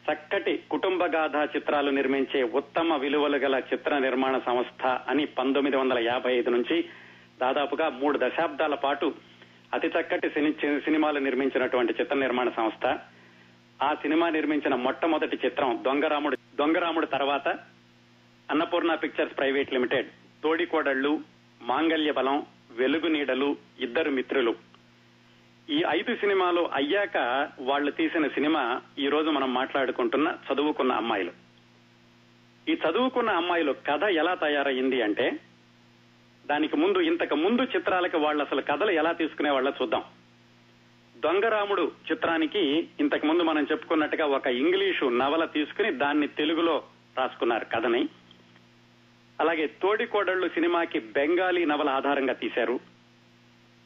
చక్కటి 0.05 0.63
కుటుంబ 0.71 1.03
గాథా 1.05 1.43
చిత్రాలు 1.55 1.91
నిర్మించే 1.91 2.43
ఉత్తమ 2.43 2.95
విలువలు 2.95 3.37
గల 3.37 3.61
చిత్ర 3.73 3.97
నిర్మాణ 3.97 4.37
సంస్థ 4.37 4.85
అని 4.85 5.25
పంతొమ్మిది 5.25 5.77
వందల 5.77 5.99
యాభై 5.99 6.33
ఐదు 6.33 6.49
నుంచి 6.49 6.85
దాదాపుగా 7.41 7.89
మూడు 7.89 8.19
దశాబ్దాల 8.21 8.75
పాటు 8.75 9.13
అతి 9.73 9.87
చక్కటి 9.87 10.29
సినిమాలు 10.79 11.19
నిర్మించినటువంటి 11.19 11.93
చిత్ర 12.01 12.15
నిర్మాణ 12.15 12.49
సంస్థ. 12.49 12.85
ఆ 13.83 13.93
సినిమా 13.93 14.29
నిర్మించిన 14.29 14.75
మొట్టమొదటి 14.75 15.39
చిత్రం 15.45 15.79
దొంగరాముడు 15.85 16.37
దొంగరాముడు 16.55 17.05
తర్వాత 17.05 17.47
Annapurna 18.51 18.95
pictures 18.95 19.37
private 19.37 19.73
limited 19.73 20.07
Thodikodallu 20.43 21.21
Mangalya 21.61 22.11
Balam 22.11 22.45
Velugu 22.71 23.07
Needalu 23.07 23.57
ఇద్దరు 23.79 24.11
మిత్రులు. 24.11 24.72
ఈ 25.69 25.83
ఐదు 25.89 26.15
సినిమాలు 26.15 26.69
అయ్యాక 26.73 27.49
వాళ్ళు 27.59 27.91
తీసిన 27.91 28.27
సినిమా 28.27 28.81
ఈ 28.99 29.07
రోజు 29.07 29.29
మనం 29.29 29.53
మాట్లాడుకుంటున్న 29.53 30.37
చదువుకున్న 30.53 30.91
అమ్మాయిలు. 30.91 31.31
ఈ 32.69 32.73
చదువుకున్న 32.73 33.29
అమ్మాయిలు 33.29 33.75
కథ 33.87 34.03
ఎలా 34.03 34.33
తయారయ్యింది 34.33 35.01
అంటే 35.01 35.39
దానికి 36.45 36.77
ముందు 36.77 36.99
ఇంతకు 36.99 37.35
ముందు 37.35 37.61
చిత్రాలకి 37.61 38.17
వాళ్ళు 38.17 38.43
అసలు 38.43 38.61
కథలు 38.61 38.91
ఎలా 38.91 39.11
తీసుకునే 39.11 39.49
వాళ్ళ 39.49 39.73
చూద్దాం. 39.81 40.03
దొంగరాముడు 41.17 41.91
చిత్రానికి 42.11 42.87
ఇంతకు 42.99 43.25
ముందు 43.25 43.43
మనం 43.43 43.67
చెప్పుకున్నట్టుగా 43.71 44.25
ఒక 44.25 44.47
ఇంగ్లీషు 44.47 45.05
నవల 45.05 45.45
తీసుకుని 45.45 45.91
దాన్ని 45.91 46.27
తెలుగులో 46.27 46.83
రాసుకున్నారు 47.17 47.65
కథని. 47.65 48.09
అలాగే 49.41 49.67
తోడికోడళ్ళు 49.67 50.47
సినిమాకి 50.47 50.99
బెంగాలీ 50.99 51.65
నవల 51.65 51.89
ఆధారంగా 51.89 52.33
తీశారు. 52.33 52.79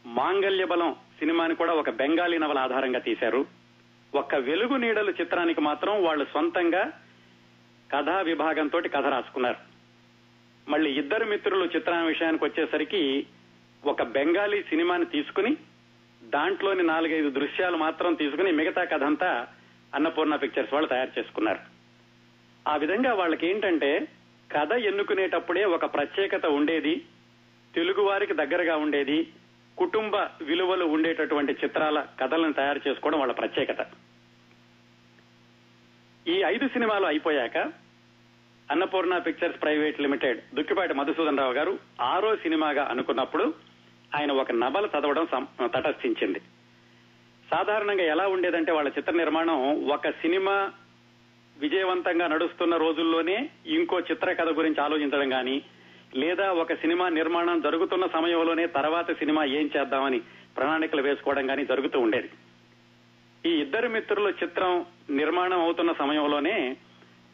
మాంగల్య 0.06 0.66
బలం 0.66 0.96
సినిమాని 1.20 1.56
కూడా 1.56 1.74
ఒక 1.74 1.90
బెంగాలీ 1.90 2.38
నవల 2.38 2.60
ఆధారంగా 2.60 3.00
తీశారు. 3.00 3.46
ఒక్క 4.16 4.36
వెలుగు 4.36 4.76
నీడలు 4.76 5.12
చిత్రానికి 5.12 5.62
మాత్రం 5.62 6.04
వాళ్ళు 6.04 6.26
సొంతంగా 6.34 6.92
కథా 7.92 8.22
విభాగంతో 8.22 8.82
కథ 8.82 9.06
రాసుకున్నారు. 9.06 9.56
మళ్ళీ 10.70 10.92
ఇద్దరు 10.92 11.26
మిత్రులు 11.26 11.66
చిత్రం 11.66 12.06
విషయానికి 12.06 12.46
వచ్చేసరికి 12.46 13.28
ఒక 13.86 14.04
బెంగాలీ 14.04 14.62
సినిమాని 14.62 15.06
తీసుకుని 15.06 15.58
దాంట్లోని 16.24 16.84
నాలుగైదు 16.84 17.30
దృశ్యాలు 17.30 17.78
మాత్రం 17.78 18.14
తీసుకుని 18.14 18.52
మిగతా 18.52 18.84
కథ 18.84 19.04
అంతా 19.04 19.48
అన్నపూర్ణ 19.96 20.36
పిక్చర్స్ 20.36 20.74
వాళ్ళు 20.74 20.90
తయారు 20.90 21.20
చేసుకున్నారు. 21.20 21.60
ఆ 22.68 22.76
విధంగా 22.76 23.14
వాళ్ళకి 23.14 23.48
ఏంటంటే 23.48 24.08
కథ 24.52 24.72
ఎన్నుకునేటప్పుడే 24.72 25.64
ఒక 25.66 25.94
ప్రత్యేకత 25.94 26.46
ఉండేది 26.46 27.06
తెలుగు 27.76 28.02
వారికి 28.02 28.34
దగ్గరగా 28.34 28.78
ఉండేది 28.78 29.28
కుటుంబ 29.78 30.16
విలువలు 30.42 30.86
ఉండేటటువంటి 30.86 31.54
చిత్రాల 31.54 31.98
కథలను 32.22 32.54
తయారు 32.54 32.82
చేసుకోవడం 32.88 33.20
వాళ్ళ 33.20 33.34
ప్రత్యేకత. 33.34 33.82
ఈ 36.28 36.38
ఐదు 36.48 36.68
సినిమాలు 36.68 37.06
అయిపోయాక 37.06 37.58
Annapurna 38.72 39.18
pictures 39.18 39.62
private 39.62 40.02
limited 40.02 40.40
Dukkipati 40.56 40.94
Madhusudan 40.94 41.38
Rao 41.38 41.54
garu 41.54 41.80
ఆరో 42.02 42.36
సినిమాగా 42.36 42.84
అనుకున్నప్పుడు 42.84 43.54
ఆయన 44.16 44.32
ఒక 44.32 44.52
నవల 44.52 44.86
చదవడం 44.86 45.28
తటస్థించింది. 45.68 46.42
సాధారణంగా 47.52 48.04
ఎలా 48.04 48.28
ఉండేదంటే 48.28 48.72
వాళ్ళ 48.72 48.90
చిత్ర 48.90 49.14
నిర్మాణం 49.14 49.88
ఒక 49.88 50.10
సినిమా 50.10 50.74
విజయవంతంగా 51.58 52.28
నడుస్తున్న 52.28 52.76
రోజుల్లోనే 52.78 53.50
ఇంకో 53.66 54.00
చిత్ర 54.00 54.34
కథ 54.34 54.50
గురించి 54.50 54.82
ఆలోచించడం 54.82 55.30
కానీ 55.30 55.56
లేదా 56.16 56.52
ఒక 56.52 56.74
సినిమా 56.74 57.10
నిర్మాణం 57.10 57.62
జరుగుతున్న 57.62 58.08
సమయంలోనే 58.08 58.68
తర్వాత 58.68 59.12
సినిమా 59.12 59.44
ఏం 59.44 59.70
చేద్దామని 59.78 60.22
ప్రణాళికలు 60.58 61.02
వేసుకోవడం 61.02 61.48
కానీ 61.48 61.66
జరుగుతూ 61.66 62.00
ఉండేది. 62.00 62.30
ఈ 63.46 63.50
ఇద్దరు 63.62 63.88
మిత్రుల 63.88 64.34
చిత్రం 64.44 64.86
నిర్మాణం 65.10 65.62
అవుతున్న 65.62 65.94
సమయంలోనే 65.94 66.78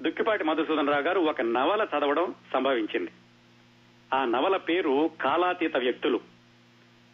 దుక్కిపాటి 0.01 0.43
మధుసూదన్ 0.43 0.87
రావు 0.87 1.01
గారు 1.01 1.19
ఒక 1.19 1.41
నవల 1.41 1.87
చదవడం 1.97 2.35
సంభవించింది. 2.53 3.11
ఆ 4.13 4.25
నవల 4.25 4.57
పేరు 4.57 5.11
కాలాతీత 5.21 5.77
వ్యక్తులు. 5.77 6.19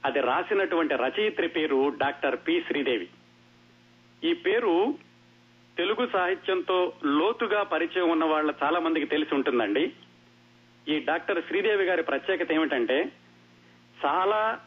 అది 0.05 0.19
రాసినటువంటి 0.19 0.95
రచయిత్రి 0.95 1.47
పేరు 1.47 1.93
డాక్టర్ 1.97 2.39
పి 2.47 2.63
శ్రీదేవి. 2.67 3.07
ఈ 4.23 4.33
పేరు 4.33 4.93
తెలుగు 5.77 6.07
సాహిత్యంతో 6.13 6.93
లోతుగా 7.05 7.63
పరిచయం 7.63 8.09
ఉన్న 8.09 8.25
వాళ్ళ 8.25 8.53
చాలా 8.63 8.79
మందికి 8.79 9.05
తెలిసి 9.05 9.35
ఉంటుందండి. 9.35 9.93
ఈ 10.87 10.99
డాక్టర్ 10.99 11.43
శ్రీదేవి 11.47 11.85
గారి 11.85 12.03
ప్రత్యేకత 12.03 12.51
ఏమిటంటే 12.51 13.11
చాలా 14.05 14.59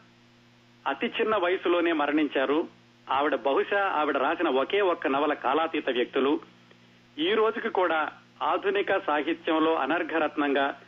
అతి 0.88 1.06
చిన్న 1.06 1.36
వయసులోనే 1.36 1.92
మరణించారు. 1.92 2.68
ఆవిడ 3.10 3.34
బహుశా 3.34 3.80
ఆవిడ 3.80 4.16
రాసిన 4.16 4.48
ఒకే 4.48 4.80
ఒక్క 4.80 5.06
నవల 5.06 5.32
కాలాతీత 5.32 5.90
వ్యక్తులు. 5.90 6.40
ఈ 7.18 7.34
రోజుకి 7.34 7.68
కూడా 7.68 8.12
ఆధునిక 8.42 8.98
సాహిత్యంలో 8.98 9.74
అనర్ఘరత్నంగా 9.74 10.80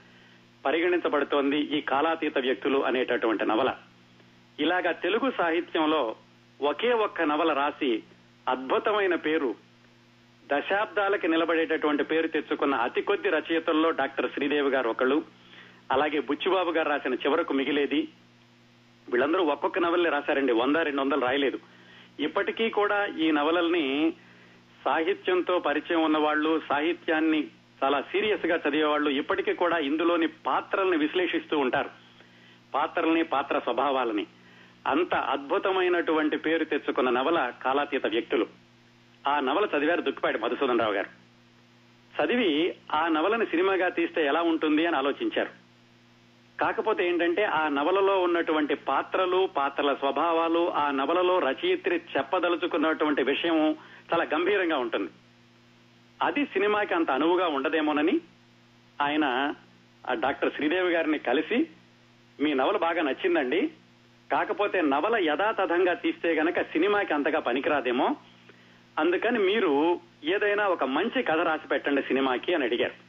పరిగణించబడుతోంది 0.65 1.59
ఈ 1.59 1.81
కాలాతీత 1.81 2.39
వ్యక్తులు 2.39 2.79
అనేటటువంటి 2.79 3.47
నవల. 3.47 3.77
ఇలాగా 4.61 4.93
తెలుగు 4.93 5.31
సాహిత్యంలో 5.31 6.17
ఒకే 6.61 6.93
ఒక్క 6.93 7.23
నవల 7.23 7.53
రాసి 7.53 8.03
అద్భుతమైన 8.49 9.15
పేరు 9.15 9.55
దశాబ్దాలకి 10.53 11.29
నిలబడేటటువంటి 11.29 12.05
పేరు 12.05 12.27
తెచ్చుకున్న 12.27 12.75
అతి 12.75 13.03
కొద్ది 13.03 13.29
రచయితల్లో 13.29 13.91
డాక్టర్ 13.91 14.31
శ్రీదేవి 14.31 14.71
గారు 14.71 14.89
ఒకళ్ళు. 14.89 15.25
అలాగే 15.93 16.21
బుచ్చిబాబు 16.21 16.71
గారు 16.71 16.89
రాసిన 16.89 17.15
చివరకు 17.15 17.53
మిగిలేది. 17.53 18.09
వీళ్ళందరూ 19.09 19.45
ఒక్కొక్క 19.45 19.79
నవల్ని 19.79 20.11
రాశారండి. 20.11 20.53
వంద 20.53 20.77
రెండు 20.77 21.01
వందలు 21.01 21.21
రాయలేదు. 21.21 21.59
ఇప్పటికీ 22.21 22.71
కూడా 22.71 23.07
ఈ 23.07 23.31
నవలల్ని 23.31 24.13
సాహిత్యంతో 24.85 25.59
పరిచయం 25.59 26.03
ఉన్న 26.03 26.19
వాళ్ళు 26.19 26.63
సాహిత్యాన్ని 26.69 27.49
చాలా 27.85 28.01
సీరియస్గా 28.01 28.61
చదివేవాళ్ళు 28.69 29.11
ఇప్పటికీ 29.11 29.55
కూడా 29.55 29.79
ఇందులోని 29.79 30.27
పాత్రల్ని 30.27 30.97
విశ్లేషిస్తూ 30.97 31.59
ఉంటారు. 31.59 31.91
పాత్రల్ని 32.75 33.23
పాత్ర 33.23 33.59
స్వభావాలని. 33.59 34.27
అంత 34.87 35.15
అద్భుతమైనటువంటి 35.15 36.37
పేరు 36.37 36.65
తెచ్చుకున్న 36.65 37.11
నవల 37.11 37.53
కాలాతీత 37.65 38.07
వ్యక్తులు. 38.07 38.64
ఆ 39.29 39.41
నవల 39.41 39.69
చదివారు 39.79 40.01
దుక్కిపాటి 40.01 40.39
మధుసూదన్ 40.39 40.81
రావు 40.81 40.93
గారు. 40.93 41.25
చదివి 42.23 42.75
ఆ 42.93 43.09
నవలను 43.09 43.45
సినిమాగా 43.45 43.89
తీస్తే 43.89 44.27
ఎలా 44.27 44.43
ఉంటుంది 44.43 44.87
అని 44.87 44.97
ఆలోచించారు. 44.97 45.49
కాకపోతే 46.61 47.09
ఏంటంటే 47.09 47.45
ఆ 47.45 47.69
నవలలో 47.69 48.23
ఉన్నటువంటి 48.23 48.75
పాత్రలు 48.75 49.49
పాత్రల 49.57 49.95
స్వభావాలు 49.95 50.73
ఆ 50.73 50.91
నవలలో 50.91 51.39
రచయిత్రి 51.39 52.01
చెప్పదలుచుకున్నటువంటి 52.17 53.23
విషయం 53.23 53.71
చాలా 54.13 54.25
గంభీరంగా 54.25 54.79
ఉంటుంది. 54.79 55.11
అది 56.23 56.45
సినిమాకి 56.45 56.95
అంత 56.95 57.11
అనువుగా 57.11 57.47
ఉండదేమోనని 57.47 58.21
ఆయన 59.03 59.55
ఆ 60.11 60.15
డాక్టర్ 60.15 60.53
శ్రీదేవి 60.53 60.93
గారిని 60.93 61.19
కలిసి 61.19 61.69
మీ 62.41 62.55
నవల 62.55 62.77
బాగా 62.77 63.03
నచ్చిందండి. 63.03 63.71
కాకపోతే 64.33 64.81
నవల 64.81 65.25
యథాతథంగా 65.25 65.95
తీస్తే 65.95 66.35
గనక 66.35 66.63
సినిమాకి 66.63 67.15
అంతగా 67.15 67.41
పనికిరాదేమో. 67.41 68.17
అందుకని 68.99 69.39
మీరు 69.39 70.01
ఏదైనా 70.25 70.69
ఒక 70.69 70.85
మంచి 70.85 71.23
కథ 71.23 71.41
రాసి 71.41 71.69
పెట్టండి 71.69 72.03
సినిమాకి 72.03 72.55
అని 72.55 72.65
అడిగారు. 72.65 73.05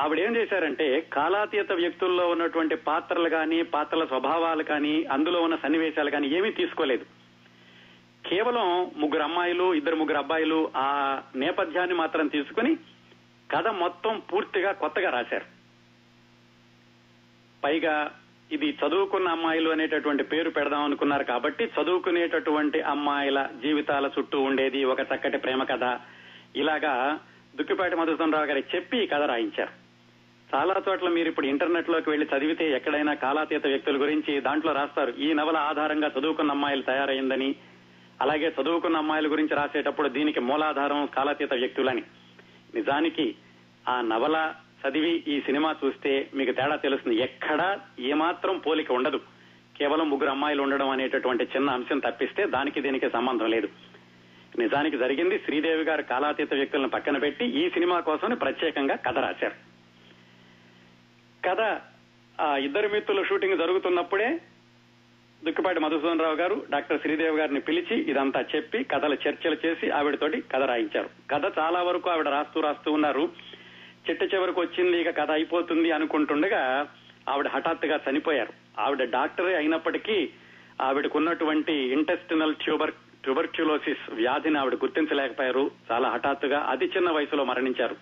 ఆవిడ 0.00 0.18
ఏం 0.18 0.36
చేశారంటే 0.36 1.00
కాలాతీత 1.00 1.72
వ్యక్తుల్లో 1.72 2.28
ఉన్నటువంటి 2.28 2.74
పాత్రలు 2.76 3.28
కానీ 3.28 3.62
పాత్రల 3.62 4.04
స్వభావాలు 4.04 4.62
కానీ 4.62 5.04
అందులో 5.04 5.42
ఉన్న 5.42 5.56
సన్నివేశాలు 5.56 6.10
కానీ 6.10 6.28
ఏమీ 6.28 6.50
తీసుకోలేదు. 6.50 7.04
కేవలం 8.28 8.90
ముగ్గురు 8.96 9.22
అమ్మాయిలు 9.22 9.74
ఇద్దరు 9.74 9.96
ముగ్గురు 9.96 10.18
అబ్బాయిలు 10.18 10.70
ఆ 10.76 11.20
నేపథ్యాన్ని 11.36 11.94
మాత్రం 11.94 12.26
తీసుకుని 12.26 12.76
కథ 13.50 13.68
మొత్తం 13.68 14.22
పూర్తిగా 14.32 14.72
కొత్తగా 14.72 15.10
రాశారు. 15.10 15.44
పైగా 17.64 18.20
ఇది 18.52 18.78
చదువుకున్న 18.86 19.28
అమ్మాయిలు 19.28 19.70
అనేటటువంటి 19.70 20.22
పేరు 20.22 20.50
పెడదాం 20.50 20.84
అనుకున్నారు 20.84 21.24
కాబట్టి 21.24 21.64
చదువుకునేటటువంటి 21.64 22.80
అమ్మాయిల 22.80 23.48
జీవితాల 23.62 24.10
చుట్టూ 24.18 24.40
ఉండేది 24.40 24.84
ఒక 24.84 25.00
చక్కటి 25.00 25.38
ప్రేమ 25.38 25.64
కథ. 25.64 26.00
ఇలాగా 26.56 27.20
దుక్కిపాటి 27.56 27.96
మధుసూదన్ 27.96 28.32
రావు 28.32 28.44
గారికి 28.44 28.76
చెప్పి 28.76 28.98
ఈ 28.98 29.06
కథ 29.06 29.22
రాయించారు. 29.22 29.70
చాలా 30.54 30.82
చోట్ల 30.88 31.08
మీరు 31.08 31.28
ఇప్పుడు 31.28 31.46
ఇంటర్నెట్లోకి 31.46 32.10
వెళ్ళి 32.10 32.28
చదివితే 32.36 32.70
ఎక్కడైనా 32.70 33.14
కాలాతీత 33.14 33.66
వ్యక్తుల 33.66 34.00
గురించి 34.00 34.40
దాంట్లో 34.40 34.72
రాస్తారు. 34.72 35.14
ఈ 35.18 35.32
నవల 35.32 35.56
ఆధారంగా 35.56 36.10
చదువుకున్న 36.18 36.50
అమ్మాయిలు 36.50 36.82
తయారైందని 36.82 37.54
అలాగే 38.20 38.52
చదువుకున్న 38.62 38.96
అమ్మాయిల 38.96 39.32
గురించి 39.32 39.56
రాసేటప్పుడు 39.56 40.08
దీనికి 40.08 40.40
మూలాధారం 40.40 41.06
కాలాతీత 41.06 41.54
వ్యక్తులని. 41.54 42.02
నిజానికి 42.74 43.34
ఆ 43.88 44.00
నవల 44.00 44.54
చదివి 44.82 45.24
ఈ 45.28 45.40
సినిమా 45.40 45.76
చూస్తే 45.84 46.30
మీకు 46.34 46.52
తేడా 46.52 46.76
తెలుస్తుంది. 46.76 47.18
ఎక్కడా 47.18 47.80
ఏమాత్రం 48.00 48.58
పోలిక 48.58 48.92
ఉండదు. 48.92 49.20
కేవలం 49.78 50.10
ముగ్గురు 50.10 50.30
అమ్మాయిలు 50.30 50.62
ఉండడం 50.62 50.90
అనేటటువంటి 50.90 51.44
చిన్న 51.44 51.70
అంశం 51.70 51.98
తప్పిస్తే 51.98 52.46
దానికి 52.46 52.80
దీనికి 52.80 53.10
సంబంధం 53.10 53.50
లేదు. 53.50 53.68
నిజానికి 54.58 54.98
జరిగింది 54.98 55.38
శ్రీదేవి 55.38 55.82
గారు 55.82 56.02
కాలాతీత 56.02 56.54
వ్యక్తులను 56.54 56.88
పక్కన 56.88 57.18
పెట్టి 57.18 57.44
ఈ 57.44 57.70
సినిమా 57.70 58.00
కోసం 58.00 58.34
ప్రత్యేకంగా 58.34 58.96
కథ 58.96 59.18
రాశారు. 59.18 59.54
కథ 61.48 61.80
ఆ 62.40 62.56
ఇద్దరు 62.56 62.88
మిత్రుల 62.88 63.22
షూటింగ్ 63.22 63.58
జరుగుతున్నప్పుడే 63.58 64.40
దుక్కిపాటి 65.44 65.80
మధుసూదన్ 65.80 66.20
రావు 66.20 66.34
గారు 66.34 66.66
డాక్టర్ 66.70 67.00
శ్రీదేవి 67.00 67.36
గారిని 67.36 67.60
పిలిచి 67.60 68.10
ఇదంతా 68.10 68.44
చెప్పి 68.56 68.84
కథలు 68.84 69.16
చర్చలు 69.28 69.56
చేసి 69.66 69.90
ఆవిడతోటి 69.90 70.40
కథ 70.40 70.62
రాయించారు. 70.62 71.10
కథ 71.30 71.58
చాలా 71.58 71.82
వరకు 71.82 72.10
ఆవిడ 72.10 72.28
రాస్తూ 72.28 72.60
రాస్తూ 72.60 72.92
ఉన్నారు. 72.92 73.30
చిట్ట 74.10 74.34
చివరకు 74.34 74.60
వచ్చింది 74.60 75.00
ఇక 75.00 75.18
కథ 75.18 75.30
అయిపోతుంది 75.30 75.90
అనుకుంటుండగా 75.90 76.88
ఆవిడ 77.28 77.48
హఠాత్తుగా 77.48 78.00
చనిపోయారు. 78.10 78.52
ఆవిడ 78.80 79.02
డాక్టరే 79.02 79.54
అయినప్పటికీ 79.54 80.28
ఆవిడకున్నటువంటి 80.82 81.72
ఇంటెస్టినల్ 81.72 82.54
ట్యూబర్ 82.54 82.90
ట్యూబర్క్యులోసిస్ 82.90 84.12
వ్యాధిని 84.12 84.58
ఆవిడ 84.58 84.74
గుర్తించలేకపోయారు. 84.74 85.70
చాలా 85.92 86.08
హఠాత్తుగా 86.08 86.58
అతి 86.58 86.86
చిన్న 86.96 87.10
వయసులో 87.10 87.44
మరణించారు. 87.44 87.96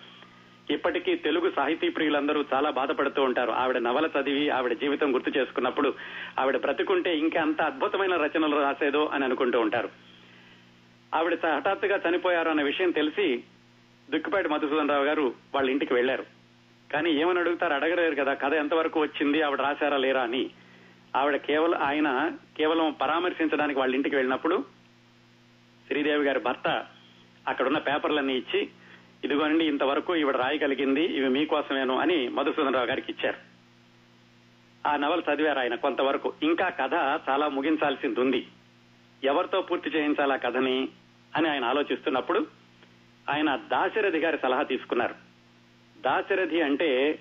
ఇప్పటికీ 0.73 1.15
తెలుగు 1.15 1.51
సాహితీ 1.55 1.89
ప్రియులందరూ 1.89 2.45
చాలా 2.53 2.69
బాధపడుతూ 2.69 3.23
ఉంటారు. 3.23 3.51
ఆవిడ 3.51 3.77
నవల 3.77 4.09
చదివి 4.19 4.49
ఆవిడ 4.49 4.73
జీవితం 4.73 5.13
గుర్తు 5.13 5.29
చేసుకున్నప్పుడు 5.37 5.93
ఆవిడ 6.39 6.57
బ్రతుకుంటే 6.57 7.17
ఇంకా 7.17 7.41
అంత 7.41 7.61
అద్భుతమైన 7.61 8.15
రచనలు 8.15 8.61
రాసేదో 8.61 9.05
అని 9.13 9.23
అనుకుంటూ 9.23 9.59
ఉంటారు. 9.59 9.89
ఆవిడ 11.15 11.37
హఠాత్తుగా 11.45 11.99
చనిపోయారు 12.09 12.49
అన్న 12.49 12.61
విషయం 12.61 12.91
తెలిసి 12.91 13.43
దుక్కిపాటి 14.09 14.49
మధుసూదన్ 14.49 14.89
రావు 14.89 15.03
గారు 15.03 15.33
వాళ్ళ 15.55 15.69
ఇంటికి 15.69 15.93
వెళ్ళారు 15.93 16.25
కానీ 16.93 17.11
ఏమని 17.11 17.39
అడుగుతారు? 17.39 17.73
అడగలేరు 17.73 18.15
కదా. 18.15 18.33
కథ 18.33 18.53
ఎంతవరకు 18.53 18.99
వచ్చింది? 18.99 19.41
ఆవిడ 19.41 19.61
రాశారా 19.61 19.97
లేరా 19.97 20.21
అని. 20.21 20.49
ఆవిడ 21.15 21.35
కేవలం 21.35 21.81
ఆయన 21.81 22.31
కేవలం 22.57 22.91
పరామర్శించడానికి 23.01 23.79
వాళ్ళ 23.79 23.95
ఇంటికి 23.95 24.15
వెళ్ళినప్పుడు 24.15 24.65
శ్రీదేవి 25.87 26.25
గారి 26.25 26.39
భర్త 26.39 26.85
అక్కడున్న 27.47 27.77
పేపర్లన్నీ 27.77 28.33
ఇచ్చి 28.33 28.69
ఇదిగోనండి 29.23 29.65
ఇంతవరకు 29.65 30.15
ఈవిడ 30.15 30.35
రాయగలిగింది 30.35 31.03
ఇవి 31.03 31.29
మీకోసమేను 31.29 31.99
అని 31.99 32.27
మధుసూదన్ 32.27 32.73
రావు 32.73 32.85
గారికి 32.85 33.11
ఇచ్చారు. 33.11 33.37
ఆ 34.87 34.95
నవల 34.95 35.19
చదివారు 35.19 35.59
ఆయన 35.59 35.75
కొంతవరకు. 35.75 36.33
ఇంకా 36.43 36.69
కథ 36.69 36.93
చాలా 37.29 37.47
ముగించాల్సింది 37.47 38.19
ఉంది 38.19 38.47
ఎవరితో 39.23 39.61
పూర్తి 39.61 39.89
చేయించాలి 39.89 40.33
ఆ 40.33 40.35
కథని 40.35 40.89
అని 41.35 41.49
ఆయన 41.49 41.65
ఆలోచిస్తున్నప్పుడు 41.65 42.47
ఆయన 43.29 43.55
దాశరథి 43.55 44.17
గారి 44.17 44.37
సలహా 44.41 44.63
తీసుకున్నారు. 44.63 45.15
దాశరథి 46.01 46.61
అంటే 46.61 47.19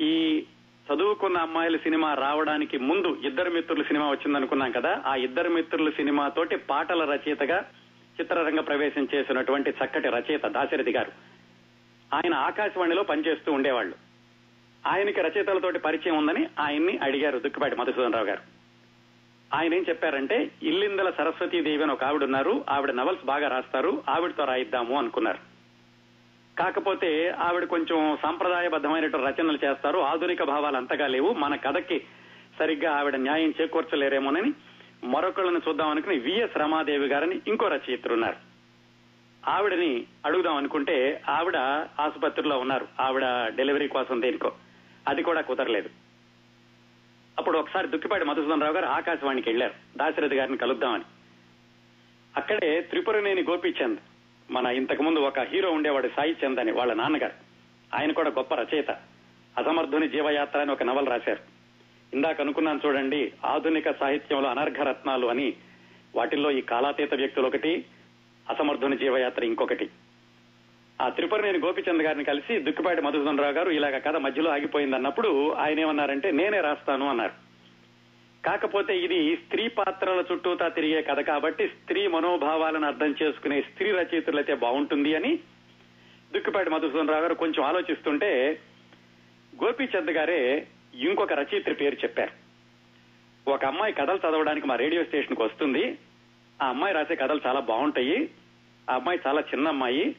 ఈ 0.00 0.44
చదువుకున్న 0.92 1.38
అమ్మాయిల 1.38 1.76
సినిమా 1.76 2.14
రావడానికి 2.14 2.78
ముందు 2.78 3.20
ఇద్దరు 3.24 3.50
మిత్రుల 3.50 3.82
సినిమా 3.82 4.10
వచ్చిందనుకున్నాం 4.10 4.70
కదా 4.70 5.02
ఆ 5.06 5.14
ఇద్దరు 5.14 5.48
మిత్రుల 5.48 5.90
సినిమాతోటి 5.90 6.56
పాటల 6.56 7.12
రచయితగా 7.12 7.70
చిత్రరంగ 8.20 8.60
ప్రవేశం 8.60 9.08
చేసినటువంటి 9.14 9.70
చక్కటి 9.70 10.08
రచయిత 10.08 10.46
దాశరథి 10.46 10.90
గారు. 10.90 11.12
ఆయన 12.14 12.34
ఆకాశవాణిలో 12.34 13.02
పనిచేస్తూ 13.02 13.52
ఉండేవాళ్ళు. 13.52 13.94
ఆయనకి 14.86 15.20
రచయితలతోటి 15.20 15.78
పరిచయం 15.78 16.16
ఉందని 16.16 16.46
ఆయన్ని 16.60 16.98
అడిగారు 16.98 17.38
దుక్కిపాటి 17.38 17.76
మధుసూదన్ 17.76 18.12
రావు 18.12 18.26
గారు. 18.26 18.61
ఆయన 19.54 19.74
ఏం 19.74 19.84
చెప్పారంటే 19.88 20.50
ఇల్లిందల 20.62 21.10
సరస్వతీదేవి 21.10 21.82
అని 21.82 21.92
ఒక 21.92 22.04
ఆవిడ 22.04 22.24
ఉన్నారు 22.24 22.64
ఆవిడ 22.68 22.90
నవల్స్ 22.90 23.26
బాగా 23.26 23.48
రాస్తారు. 23.48 24.02
ఆవిడతో 24.08 24.44
రాయిద్దాము 24.44 24.98
అనుకున్నారు. 24.98 25.38
కాకపోతే 26.58 27.28
ఆవిడ 27.28 27.64
కొంచెం 27.64 28.18
సాంప్రదాయబద్ధమైనటువంటి 28.22 29.40
రచనలు 29.40 29.58
చేస్తారు. 29.64 29.98
ఆధునిక 29.98 30.42
భావాలు 30.42 30.76
అంతగా 30.76 31.06
లేవు. 31.06 31.32
మన 31.32 31.56
కథకి 31.56 32.02
సరిగ్గా 32.58 32.92
ఆవిడ 32.92 33.16
న్యాయం 33.16 33.54
చేకూర్చలేరేమోనని 33.60 34.52
మరొకళ్ళని 35.04 35.60
చూద్దాం 35.68 35.88
అనుకుని 35.88 36.18
విఎస్ 36.18 36.58
రమాదేవి 36.58 37.06
గారని 37.06 37.40
ఇంకో 37.48 37.68
రచయిత్రులు 37.68 38.14
ఉన్నారు 38.14 38.52
ఆవిడని 39.50 40.04
అడుగుదాం 40.26 40.56
అనుకుంటే 40.56 41.22
ఆవిడ 41.28 41.56
ఆసుపత్రిలో 42.00 42.58
ఉన్నారు. 42.58 42.88
ఆవిడ 43.00 43.24
డెలివరీ 43.56 43.88
కోసం 43.88 44.22
దేనికో. 44.22 44.52
అది 45.08 45.22
కూడా 45.22 45.40
కుదరలేదు. 45.40 45.88
అప్పుడు 47.38 47.58
ఒకసారి 47.58 47.88
దుక్కిపాటి 47.88 48.24
మధుసూదన్ 48.24 48.62
రావు 48.62 48.72
గారు 48.72 48.86
ఆకాశవాణికి 48.86 49.48
వెళ్ళారు 49.48 49.98
దాశరథి 49.98 50.36
గారిని 50.36 50.56
కలుద్దామని. 50.56 51.04
అక్కడే 52.36 52.80
త్రిపురనేని 52.80 53.42
గోపీచంద్ 53.42 53.98
మన 54.50 54.66
ఇంతకు 54.66 55.02
ముందు 55.02 55.18
ఒక 55.18 55.40
హీరో 55.40 55.70
ఉండేవాడు 55.70 56.08
సాయి 56.08 56.36
చంద్ 56.46 56.60
అని 56.60 56.72
వాళ్ళ 56.72 56.92
నాన్నగారు. 56.92 57.32
ఆయన 57.96 58.12
కూడా 58.12 58.30
గొప్ప 58.30 58.54
రచయిత. 58.54 58.90
అసమర్థుని 59.58 60.08
జీవయాత్ర 60.08 60.60
అని 60.60 60.72
ఒక 60.72 60.82
నవల 60.82 61.04
రాశారు. 61.04 61.40
ఇందాక 62.14 62.40
అనుకున్నాను 62.40 62.80
చూడండి 62.86 63.32
ఆధునిక 63.44 63.90
సాహిత్యంలో 63.90 64.48
అనర్ఘ 64.50 64.76
రత్నాలు 64.76 65.26
అని. 65.26 65.54
వాటిల్లో 66.14 66.50
ఈ 66.50 66.60
కాలాతీత 66.60 67.14
వ్యక్తులు 67.14 67.46
ఒకటి 67.46 67.84
అసమర్థుని 68.50 68.96
జీవయాత్ర 68.96 69.44
ఇంకొకటి. 69.44 69.90
ఆ 71.00 71.08
త్రిపురనేని 71.08 71.58
గోపిచంద్ 71.58 72.02
గారిని 72.02 72.24
కలిసి 72.24 72.58
దుక్కిపాటి 72.58 73.00
మధుసూదన్ 73.00 73.38
రావు 73.38 73.52
గారు 73.52 73.70
ఇలాగ 73.70 73.98
కథ 73.98 74.16
మధ్యలో 74.16 74.50
ఆగిపోయింది 74.50 74.96
అన్నప్పుడు 74.96 75.52
ఆయన 75.52 75.80
ఏమన్నారంటే 75.80 76.30
నేనే 76.30 76.60
రాస్తాను 76.60 77.08
అన్నారు. 77.08 77.32
కాకపోతే 78.46 78.98
ఇది 78.98 79.36
స్త్రీ 79.36 79.68
పాత్రల 79.68 80.24
చుట్టూతా 80.32 80.68
తిరిగే 80.68 81.02
కథ 81.02 81.20
కాబట్టి 81.20 81.68
స్త్రీ 81.68 82.06
మనోభావాలను 82.06 82.86
అర్థం 82.86 83.14
చేసుకునే 83.22 83.60
స్త్రీ 83.60 83.90
రచయితులైతే 83.90 84.54
బాగుంటుంది 84.54 85.14
అని 85.14 85.36
దుక్కిపాటి 86.34 86.70
మధుసూదన్ 86.70 87.08
రావు 87.08 87.20
గారు 87.20 87.34
కొంచెం 87.34 87.64
ఆలోచిస్తుంటే 87.64 88.60
గోపీచంద్ 89.64 90.10
గారే 90.10 90.66
ఇంకొక 90.94 91.32
రచయిత్రి 91.32 91.74
పేరు 91.74 91.94
చెప్పారు. 91.94 92.42
ఒక 93.50 93.64
అమ్మాయి 93.64 93.92
కథలు 93.92 94.20
చదవడానికి 94.28 94.66
మా 94.66 94.76
రేడియో 94.76 95.04
స్టేషన్కు 95.04 95.44
వస్తుంది. 95.44 95.98
ఆ 96.62 96.66
అమ్మాయి 96.68 96.94
రాసే 96.94 97.14
కథలు 97.14 97.40
చాలా 97.46 97.60
బాగుంటాయి. 97.60 98.30
ఆ 98.90 98.94
అమ్మాయి 98.94 99.20
చాలా 99.26 99.40
చిన్న 99.40 99.68
అమ్మాయి. 99.68 100.16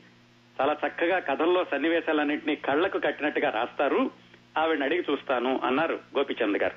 చాలా 0.62 0.78
చక్కగా 0.88 1.20
కథల్లో 1.20 1.66
సన్నివేశాలన్నింటినీ 1.72 2.56
కళ్ళకు 2.56 3.00
కట్టినట్టుగా 3.00 3.50
రాస్తారు. 3.50 4.12
ఆవిడని 4.58 4.86
అడిగి 4.86 5.04
చూస్తాను 5.12 5.60
అన్నారు 5.64 6.00
గోపిచంద్ 6.18 6.58
గారు. 6.58 6.76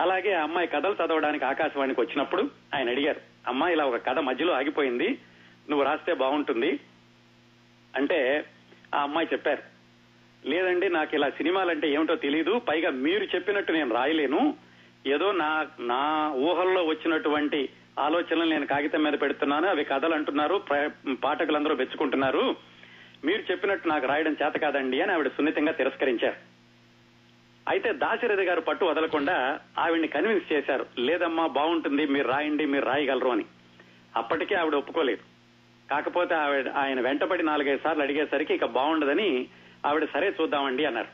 అలాగే 0.00 0.32
ఆ 0.32 0.42
అమ్మాయి 0.42 0.66
కథలు 0.66 0.96
చదవడానికి 1.04 1.44
ఆకాశవాణికి 1.44 2.00
వచ్చినప్పుడు 2.00 2.50
ఆయన 2.74 2.90
అడిగారు 2.90 3.20
అమ్మాయి 3.48 3.74
ఇలా 3.74 3.84
ఒక 3.84 4.06
కథ 4.06 4.18
మధ్యలో 4.18 4.52
ఆగిపోయింది. 4.52 5.08
నువ్వు 5.70 5.84
రాస్తే 5.84 6.14
బాగుంటుంది. 6.14 6.80
అంటే 7.96 8.44
ఆ 8.94 9.02
అమ్మాయి 9.02 9.28
చెప్పారు 9.32 9.62
లేదండి 10.48 10.88
నాకు 10.88 11.14
ఇలా 11.14 11.30
సినిమాలంటే 11.30 11.88
ఏమిటో 11.88 12.16
తెలియదు 12.16 12.58
పైగా 12.58 12.90
మీరు 12.90 13.24
చెప్పినట్టు 13.24 13.72
నేను 13.72 13.94
రాయలేను. 13.94 14.54
ఏదో 15.06 15.32
నా 15.32 15.66
నా 15.80 16.32
ఊహల్లో 16.34 16.84
వచ్చినటువంటి 16.84 17.68
ఆలోచనలు 17.98 18.50
నేను 18.50 18.66
కాగితం 18.66 19.02
మీద 19.02 19.12
పెడుతున్నాను 19.12 19.68
అవి 19.68 19.84
కథలు 19.84 20.14
అంటున్నారు 20.14 20.62
పాఠకులందరూ 21.24 21.76
మెచ్చుకుంటున్నారు. 21.76 22.56
మీరు 23.24 23.42
చెప్పినట్టు 23.50 23.88
నాకు 23.88 24.06
రాయడం 24.06 24.36
చేత 24.42 24.52
కాదండి 24.52 25.00
అని 25.00 25.12
ఆవిడ 25.12 25.28
సున్నితంగా 25.28 25.72
తిరస్కరించారు. 25.72 26.36
అయితే 27.68 27.92
దాశరథి 27.92 28.42
గారు 28.42 28.60
పట్టు 28.60 28.84
వదలకుండా 28.84 29.60
ఆవిడ్ని 29.78 30.08
కన్విన్స్ 30.08 30.52
చేశారు. 30.52 30.86
లేదమ్మా 30.98 31.46
బాగుంటుంది 31.46 32.06
మీరు 32.06 32.28
రాయండి 32.28 32.66
మీరు 32.66 32.84
రాయగలరు 32.84 33.28
అని. 33.28 33.44
అప్పటికే 34.16 34.54
ఆవిడ 34.54 34.74
ఒప్పుకోలేదు. 34.74 35.22
కాకపోతే 35.90 36.34
ఆవిడ 36.34 36.68
ఆయన 36.68 37.00
వెంటబడి 37.00 37.42
నాలుగైదు 37.42 37.80
సార్లు 37.84 38.02
అడిగేసరికి 38.02 38.54
ఇక 38.54 38.64
బాగుండదని 38.64 39.48
ఆవిడ 39.86 40.04
సరే 40.04 40.34
చూద్దామండి 40.40 40.84
అన్నారు. 40.84 41.08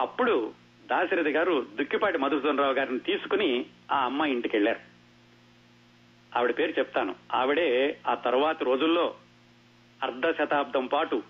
అప్పుడు 0.00 0.52
దాశరథి 0.90 1.30
గారు 1.30 1.66
దుక్కిపాటి 1.78 2.18
మధుసూన్ 2.18 2.58
రావు 2.58 2.72
గారిని 2.72 2.98
తీసుకుని 2.98 3.66
ఆ 3.92 4.04
అమ్మాయి 4.04 4.32
ఇంటికి 4.32 4.56
వెళ్ళారు 4.56 4.89
ఆవిడ 6.36 6.58
పేరు 6.58 6.70
చెప్తాను. 6.70 7.14
ఆవిడే 7.32 7.98
ఆ 8.08 8.14
తర్వాతి 8.14 8.64
రోజుల్లో 8.64 9.14
అర్ధ 10.02 10.30
శతాబ్దం 10.30 10.86
పాటు 10.86 11.22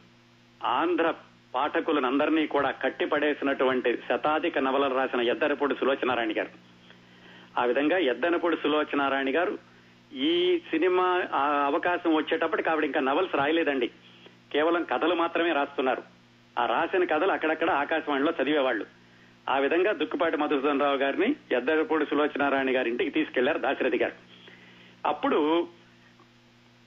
ఆంధ్ర 0.64 1.14
పాఠకులనందరినీ 1.54 2.46
కూడా 2.46 2.70
కట్టిపడేసినటువంటి 2.70 3.96
శతాధిక 3.96 4.58
నవలలు 4.58 4.94
రాసిన 4.94 5.20
ఎద్దరపూడి 5.20 5.74
సులోచనారాయణ 5.74 6.30
గారు. 6.30 6.48
ఆ 7.60 7.64
విధంగా 7.64 7.98
ఎద్దనపూడి 7.98 8.56
సులోచనారాయణ 8.56 9.36
గారు 9.36 9.58
ఈ 10.12 10.58
సినిమా 10.70 11.24
ఆ 11.34 11.62
అవకాశం 11.66 12.14
వచ్చేటప్పటికి 12.14 12.70
ఆవిడ 12.70 12.84
ఇంకా 12.84 13.00
నవల్స్ 13.00 13.34
రాయలేదండి. 13.34 13.88
కేవలం 14.52 14.84
కథలు 14.84 15.14
మాత్రమే 15.14 15.52
రాస్తున్నారు. 15.52 16.02
ఆ 16.58 16.66
రాసిన 16.66 17.04
కథలు 17.04 17.32
అక్కడక్కడ 17.32 17.70
ఆకాశవాణిలో 17.70 18.32
చదివేవాళ్ళు 18.42 18.86
ఆ 19.48 19.58
విధంగా 19.58 19.92
దుక్కుపాటి 19.92 20.36
మధుసూదన్ 20.36 20.80
రావు 20.80 20.96
గారిని 20.96 21.36
ఎద్దరపూడి 21.52 22.06
సులోచనారాయణ 22.06 22.76
గారి 22.76 22.90
ఇంటికి 22.90 23.10
తీసుకెళ్ళారు 23.10 23.58
దాశరథి 23.58 23.98
గారు. 23.98 24.29
అప్పుడు 25.06 25.68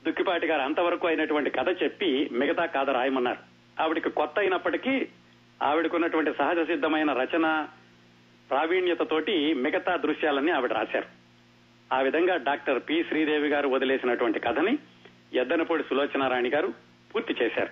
దుక్కిపాటి 0.06 0.46
గారు 0.46 0.62
అంతవరకు 0.62 1.06
అయినటువంటి 1.06 1.50
కథ 1.50 1.82
చెప్పి 1.82 2.28
మిగతా 2.32 2.64
కథ 2.66 2.90
రాయమన్నారు. 2.90 3.38
ఆవిడకి 3.82 4.10
కొత్త 4.10 4.38
అయినప్పటికీ 4.38 5.08
ఆవిడకున్నటువంటి 5.62 6.32
సహజ 6.38 6.58
సిద్ధమైన 6.58 7.12
రచన 7.12 7.68
ప్రావీణ్యతతోటి 8.50 9.54
మిగతా 9.54 9.96
దృశ్యాలన్నీ 9.96 10.52
ఆవిడ 10.52 10.72
రాశారు. 10.72 11.06
ఆ 11.94 12.00
విధంగా 12.00 12.36
డాక్టర్ 12.36 12.82
పి 12.88 13.04
శ్రీదేవి 13.08 13.48
గారు 13.48 13.68
వదిలేసినటువంటి 13.68 14.40
కథని 14.40 14.78
ఎద్దనపూడి 15.32 15.82
సులోచనారాణి 15.82 16.48
గారు 16.48 16.74
పూర్తి 17.14 17.36
చేశారు. 17.42 17.68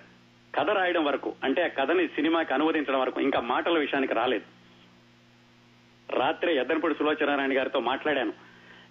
కథ 0.55 0.70
రాయడం 0.70 1.05
వరకు 1.05 1.35
అంటే 1.44 1.62
ఆ 1.62 1.66
కథని 1.66 2.09
సినిమాకి 2.09 2.55
అనువదించడం 2.55 3.00
వరకు 3.00 3.20
ఇంకా 3.20 3.40
మాటల 3.40 3.78
విషయానికి 3.78 4.14
రాలేదు. 4.14 4.44
రాత్రి 6.16 6.57
ఎద్దనపూడి 6.57 6.94
సులోచనారాయణ 6.94 7.59
గారితో 7.59 7.81
మాట్లాడాను. 7.81 8.33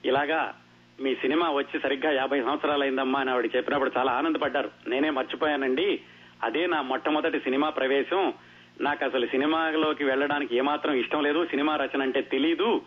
ఇలాగా 0.06 0.54
మీ 1.00 1.16
సినిమా 1.16 1.52
వచ్చి 1.52 1.80
సరిగ్గా 1.80 2.12
యాభై 2.12 2.42
సంవత్సరాలైందమ్మా 2.42 3.20
అని 3.20 3.32
ఆవిడ 3.32 3.50
చెప్పినప్పుడు 3.56 3.92
చాలా 3.98 4.12
ఆనందపడ్డారు. 4.12 4.72
నేనే 4.88 5.10
మర్చిపోయానండి. 5.10 6.02
అదే 6.44 6.66
నా 6.66 6.82
మొట్టమొదటి 6.82 7.40
సినిమా 7.40 7.70
ప్రవేశం. 7.70 8.34
నాకు 8.82 9.06
అసలు 9.06 9.26
సినిమాలోకి 9.26 10.04
వెళ్ళడానికి 10.04 10.58
ఏమాత్రం 10.58 10.94
ఇష్టం 10.94 11.24
లేదు. 11.24 11.46
సినిమా 11.46 11.76
రచన 11.76 12.02
అంటే 12.02 12.22
తెలీదు. 12.22 12.82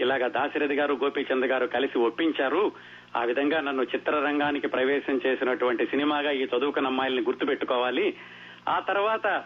ఇలాగా 0.00 0.28
దాశరథి 0.28 0.74
గారు 0.74 0.94
గోపీచంద్ 0.94 1.46
గారు 1.46 1.66
కలిసి 1.66 1.98
ఒప్పించారు. 1.98 2.72
ఆ 3.16 3.22
విధంగా 3.22 3.60
నన్ను 3.60 3.82
చిత్రరంగానికి 3.82 4.68
ప్రవేశం 4.68 5.20
చేసినటువంటి 5.26 5.86
సినిమాగా 5.86 6.30
ఈ 6.30 6.44
చదువుకున్న 6.44 6.88
అమ్మాయిల్ని 6.88 7.22
గుర్తుపెట్టుకోవాలి. 7.22 8.14
ఆ 8.68 8.80
తర్వాత 8.80 9.44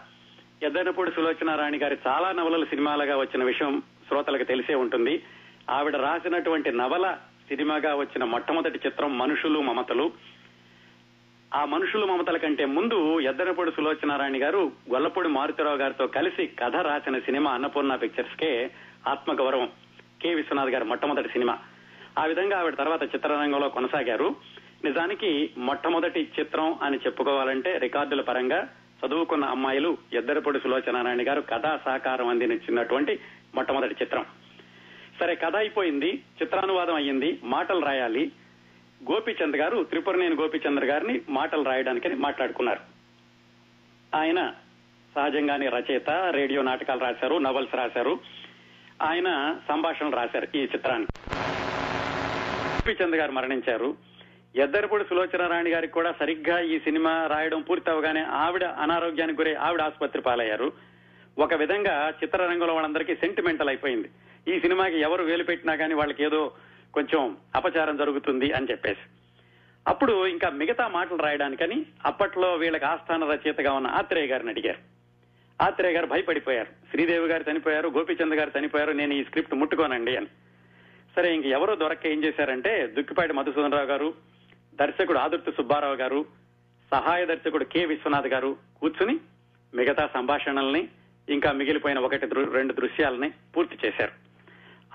ఎద్దనపూడి 0.63 1.11
సులోచనారాణి 1.11 1.77
గారి 1.77 1.97
చాలా 2.07 2.31
నవలలు 2.31 2.65
సినిమాలుగా 2.65 3.17
వచ్చిన 3.17 3.43
విషయం 3.43 3.83
శ్రోతలకు 4.07 4.43
తెలిసే 4.43 4.75
ఉంటుంది. 4.75 5.23
ఆవిడ 5.69 5.95
రాసినటువంటి 5.95 6.71
నవల 6.71 7.17
సినిమాగా 7.47 7.95
వచ్చిన 7.95 8.23
మొట్టమొదటి 8.23 8.79
చిత్రం 8.85 9.17
మనుషులు 9.17 9.59
మమతలు. 9.59 10.11
ఆ 11.55 11.65
మనుషులు 11.65 12.05
మమతల 12.05 12.37
కంటే 12.37 12.65
ముందు 12.65 13.19
ఎద్దనపూడి 13.19 13.71
సులోచనారాయణ 13.71 14.43
గారు 14.43 14.71
గొల్లపూడి 14.93 15.27
మారుతిరావు 15.27 15.75
గారితో 15.75 16.07
కలిసి 16.07 16.47
కథ 16.47 16.75
రాసిన 16.75 17.19
సినిమా 17.19 17.51
అన్నపూర్ణ 17.51 17.95
పిక్చర్స్ 17.95 18.35
కే 18.35 18.71
ఆత్మగౌరవం. 19.07 19.69
కె 20.21 20.33
విశ్వనాథ్ 20.33 20.69
గారు 20.69 20.85
మొట్టమొదటి 20.85 21.29
సినిమా. 21.29 21.59
ఆ 22.19 22.25
విధంగా 22.25 22.59
ఆవిడ 22.59 22.75
తర్వాత 22.75 23.03
చిత్రరంగంలో 23.03 23.69
కొనసాగారు. 23.69 24.35
నిజానికి 24.83 25.49
మొట్టమొదటి 25.57 26.27
చిత్రం 26.39 26.79
అని 26.83 26.97
చెప్పుకోవాలంటే 26.97 27.77
రికార్డుల 27.77 28.21
పరంగా 28.21 28.69
చదువుకున్న 29.05 29.45
అమ్మాయిలు 29.45 29.97
ఎద్దరపొడి 30.13 30.59
సులోచనారాయణ 30.59 31.27
గారు 31.27 31.41
కథా 31.41 31.79
సహకారం 31.85 32.27
అందించినటువంటి 32.27 33.19
మొట్టమొదటి 33.55 33.95
చిత్రం. 34.01 34.25
సరే 35.19 35.35
కథ 35.35 35.55
అయిపోయింది. 35.55 36.23
చిత్రానువాదం 36.41 36.95
అయ్యింది. 36.95 37.39
మాటలు 37.43 37.85
రాయాలి. 37.85 38.31
గోపిచంద్ 39.11 39.57
గారు 39.57 39.83
త్రిపురనేని 39.83 40.35
గోపిచంద్ర 40.35 40.85
గారిని 40.85 41.21
మాటలు 41.29 41.63
రాయడానికని 41.63 42.15
మాట్లాడుకున్నారు. 42.15 42.79
ఆయన 44.15 44.53
సహజంగానే 45.15 45.69
రచయిత 45.69 46.09
రేడియో 46.09 46.61
నాటకాలు 46.61 46.99
రాశారు 46.99 47.35
నవల్స్ 47.35 47.75
రాశారు. 47.75 48.19
ఆయన 49.01 49.57
సంభాషణలు 49.67 50.15
రాశారు 50.15 50.47
ఈ 50.57 50.61
చిత్రానికి 50.61 51.35
గోపిచంద్ 52.75 53.15
గారు 53.15 53.31
మరణించారు. 53.31 53.97
ఎద్దరిపూడి 54.55 55.03
సులోచనారాయణ 55.03 55.75
గారికి 55.75 55.93
కూడా 55.93 56.13
సరిగ్గా 56.19 56.59
ఈ 56.59 56.79
సినిమా 56.79 57.27
రాయడం 57.27 57.61
పూర్తి 57.61 57.91
అవగానే 57.91 58.21
ఆవిడ 58.21 58.63
అనారోగ్యానికి 58.63 59.41
గురై 59.41 59.53
ఆవిడ 59.53 59.81
ఆసుపత్రి 59.81 60.21
పాలయ్యారు. 60.21 60.94
ఒక 61.37 61.53
విధంగా 61.53 62.13
చిత్రరంగంలో 62.23 62.73
వాళ్ళందరికీ 62.73 63.15
సెంటిమెంటల్ 63.15 63.69
అయిపోయింది. 63.69 64.09
ఈ 64.55 64.59
సినిమాకి 64.59 64.99
ఎవరు 64.99 65.23
వేలు 65.23 65.43
పెట్టినా 65.43 65.75
కానీ 65.75 65.93
వాళ్ళకి 65.93 66.23
ఏదో 66.23 66.51
కొంచెం 66.93 67.37
అపచారం 67.55 67.97
జరుగుతుంది 67.97 68.51
అని 68.51 68.67
చెప్పేసి. 68.71 69.09
అప్పుడు 69.87 70.27
ఇంకా 70.27 70.49
మిగతా 70.49 70.87
మాటలు 70.87 71.17
రాయడానికని 71.17 71.85
అప్పట్లో 72.05 72.55
వీళ్ళకి 72.55 72.85
ఆస్థాన 72.85 73.23
రచయితగా 73.23 73.73
ఉన్న 73.73 73.87
ఆత్రేయ 73.87 74.25
గారిని 74.25 74.49
అడిగారు. 74.49 74.77
ఆత్రేయ 75.61 75.93
గారు 75.93 76.05
భయపడిపోయారు. 76.05 76.69
శ్రీదేవి 76.91 77.27
గారు 77.27 77.51
చనిపోయారు 77.51 77.87
గోపీచంద్ 77.89 78.35
గారు 78.35 78.51
చనిపోయారు 78.59 78.91
నేను 78.91 79.13
ఈ 79.13 79.23
స్క్రిప్ట్ 79.23 79.53
ముట్టుకోనండి 79.53 80.17
అని. 80.17 80.27
సరే 81.15 81.35
ఇంక 81.35 81.45
ఎవరో 81.45 81.75
దొరక్క 81.75 82.07
ఏం 82.07 82.23
చేశారంటే 82.23 82.87
దుక్కిపాటి 82.87 83.33
మధుసూదనరావు 83.33 83.85
గారు 83.85 84.13
దర్శకుడు 84.75 85.17
ఆదుర్తి 85.17 85.51
సుబ్బారావు 85.51 85.95
గారు 85.95 86.25
సహాయ 86.91 87.25
దర్శకుడు 87.25 87.63
కె 87.63 87.85
విశ్వనాథ్ 87.85 88.27
గారు 88.27 88.55
కూర్చుని 88.79 89.19
మిగతా 89.73 90.09
సంభాషణల్ని 90.13 90.87
ఇంకా 91.29 91.51
మిగిలిపోయిన 91.51 91.99
ఒకటి 91.99 92.27
దృ- 92.27 92.51
రెండు 92.51 92.73
దృశ్యాలని 92.73 93.31
పూర్తి 93.57 93.87
చేశారు. 93.87 94.11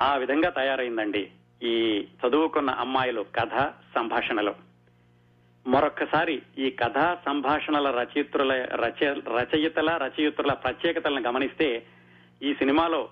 ఆ 0.02 0.16
విధంగా 0.16 0.50
తయారైందండి 0.50 1.30
ఈ 1.62 2.06
చదువుకున్న 2.26 2.70
అమ్మాయిలు 2.70 3.26
కథ 3.34 3.72
సంభాషణలు. 3.94 4.54
మరొక్కసారి 5.66 6.42
ఈ 6.58 6.70
కథా 6.70 7.18
సంభాషణల 7.26 7.90
రచయిత్రుల 7.90 8.52
రచ- 8.54 9.36
రచయితల 9.36 9.90
రచయిత్రుల 9.96 10.52
ప్రత్యేకతలను 10.52 11.28
గమనిస్తే 11.28 11.86
ఈ 12.42 12.54
సినిమాలో 12.54 13.08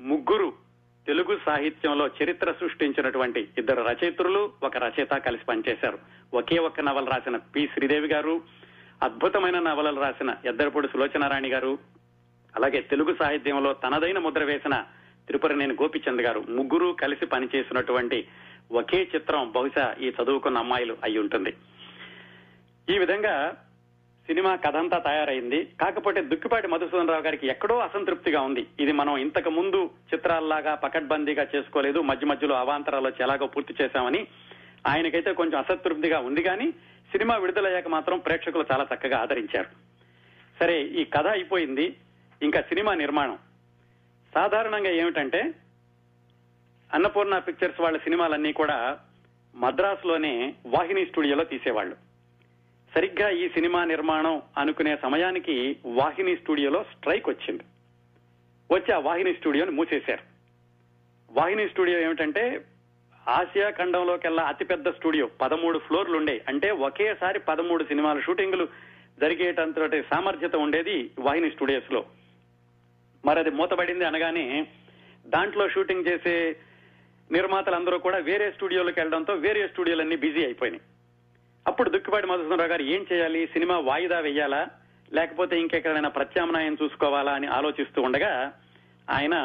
ముగ్గురు 0.00 0.52
తెలుగు 1.06 1.38
సాహిత్యంలో 1.46 2.10
చరిత్ర 2.22 2.52
సృష్టించినటువంటి 2.52 3.48
ఇద్దరు 3.58 3.82
రచయిత్రులు 3.82 4.52
ఒక 4.62 4.76
రచయిత 4.76 5.10
కలిసి 5.10 5.44
పనిచేశారు. 5.44 5.98
ఒకే 6.34 6.58
ఒక్క 6.58 6.80
నవల 6.80 7.04
రాసిన 7.04 7.36
పి. 7.36 7.70
శ్రీదేవి 7.74 8.08
గారు 8.08 8.42
అద్భుతమైన 9.02 9.58
నవలలు 9.58 10.00
రాసిన 10.00 10.34
ఎద్దరపూడి 10.44 10.88
సులోచనారాణి 10.88 11.48
గారు 11.48 11.78
అలాగే 12.56 12.80
తెలుగు 12.80 13.14
సాహిత్యంలో 13.14 13.72
తనదైన 13.72 14.18
ముద్ర 14.18 14.44
వేసిన 14.44 14.84
తిరుపతినేని 15.26 15.74
గోపిచంద్ 15.74 16.22
గారు 16.22 16.44
ముగ్గురు 16.48 16.92
కలిసి 16.92 17.26
పనిచేసినటువంటి 17.26 18.26
ఒకే 18.72 19.10
చిత్రం 19.14 19.52
బహుశా 19.54 19.94
ఈ 20.00 20.12
చదువుకున్న 20.22 20.58
అమ్మాయిలు 20.58 20.96
అయి 21.04 21.18
ఉంటుంది. 21.18 21.52
ఈ 22.90 22.98
విధంగా 22.98 23.56
సినిమా 24.26 24.56
కథ 24.56 24.76
అంతా 24.76 24.98
తయారైంది. 24.98 25.64
కాకపోతే 25.80 26.22
దుక్కిపాటి 26.22 26.68
మధుసూదన్ 26.68 27.08
రావు 27.08 27.22
గారికి 27.22 27.46
ఎక్కడో 27.46 27.78
అసంతృప్తిగా 27.78 28.40
ఉంది. 28.40 28.66
ఇది 28.80 28.92
మనం 28.92 29.16
ఇంతకు 29.16 29.50
ముందు 29.50 29.90
చిత్రాల్లాగా 30.14 30.74
పకడ్బందీగా 30.74 31.46
చేసుకోలేదు. 31.56 32.00
మధ్య 32.00 32.26
మధ్యలో 32.26 32.54
అవాంతరాలు 32.54 33.12
ఎలాగో 33.20 33.46
పూర్తి 33.46 33.74
చేశామని 33.82 34.26
ఆయనకైతే 34.86 35.32
కొంచెం 35.32 35.58
అసంతృప్తిగా 35.58 36.18
ఉంది 36.18 36.42
కానీ 36.42 36.70
సినిమా 37.12 37.36
విడుదలయ్యాక 37.36 37.88
మాత్రం 37.88 38.18
ప్రేక్షకులు 38.18 38.64
చాలా 38.72 38.86
చక్కగా 38.94 39.18
ఆదరించారు. 39.18 39.68
సరే 40.60 40.82
ఈ 40.82 41.04
కథ 41.04 41.26
అయిపోయింది. 41.26 41.96
ఇంకా 42.42 42.60
సినిమా 42.60 42.94
నిర్మాణం. 42.94 43.38
సాధారణంగా 44.34 44.90
ఏమిటంటే 44.90 45.54
అన్నపూర్ణ 46.94 47.38
పిక్చర్స్ 47.38 47.80
వాళ్ళ 47.80 47.98
సినిమాలన్నీ 47.98 48.52
కూడా 48.52 48.98
మద్రాసులోనే 49.54 50.54
వాహిని 50.66 51.06
స్టూడియోలో 51.06 51.44
తీసేవాళ్ళు. 51.44 51.96
సరిగ్గా 52.94 53.30
ఈ 53.30 53.48
సినిమా 53.48 53.84
నిర్మాణం 53.84 54.42
అనుకునే 54.58 54.96
సమయానికి 54.96 55.76
వాహిని 55.86 56.36
స్టూడియోలో 56.36 56.82
స్ట్రైక్ 56.82 57.28
వచ్చింది. 57.28 57.62
వచ్చి 58.72 58.92
ఆ 58.92 58.98
వాహిని 58.98 59.34
స్టూడియోని 59.34 59.70
మూసేశారు. 59.70 60.22
వాహిని 61.30 61.68
స్టూడియో 61.68 62.00
ఏమిటంటే 62.00 62.64
ఆసియా 63.28 63.70
ఖండంలోకెల్లా 63.70 64.42
అతిపెద్ద 64.42 64.88
స్టూడియో 64.90 65.26
పదమూడు 65.26 65.78
ఫ్లోర్లు 65.78 66.16
ఉండే 66.16 66.44
అంటే 66.48 66.70
ఒకేసారి 66.70 67.38
పదమూడు 67.38 67.84
సినిమాల 67.84 68.20
షూటింగులు 68.20 68.68
జరిగేటంతటి 69.20 70.02
సామర్థ్యత 70.02 70.56
ఉండేది 70.56 71.10
వాహిని 71.18 71.50
స్టూడియోస్లో 71.50 72.04
మరి 73.26 73.38
అది 73.38 73.50
మూతబడింది 73.50 74.04
అనగానే 74.04 74.66
దాంట్లో 75.26 75.68
షూటింగ్ 75.68 76.08
చేసే 76.08 76.34
నిర్మాతలందరూ 77.32 77.98
కూడా 77.98 78.18
వేరే 78.18 78.52
స్టూడియోలకు 78.52 79.00
వెళ్ళడంతో 79.00 79.34
వేరే 79.34 79.68
స్టూడియోలన్నీ 79.68 80.16
బిజీ 80.16 80.44
అయిపోయినాయి. 80.44 80.82
అప్పుడు 81.66 81.90
దుక్కిపాటి 81.90 82.26
మధుసూదనరావు 82.26 82.70
గారు 82.70 82.82
ఏం 82.82 83.06
చేయాలి? 83.12 83.46
సినిమా 83.46 83.78
వాయిదా 83.78 84.18
వెయ్యాలా 84.20 84.62
లేకపోతే 85.12 85.60
ఇంకెక్కడైనా 85.60 86.08
ప్రత్యామ్నాయం 86.08 86.76
చూసుకోవాలా 86.82 87.32
అని 87.32 87.46
ఆలోచిస్తూ 87.46 88.02
ఉండగా 88.02 88.32
ఆయన 89.10 89.36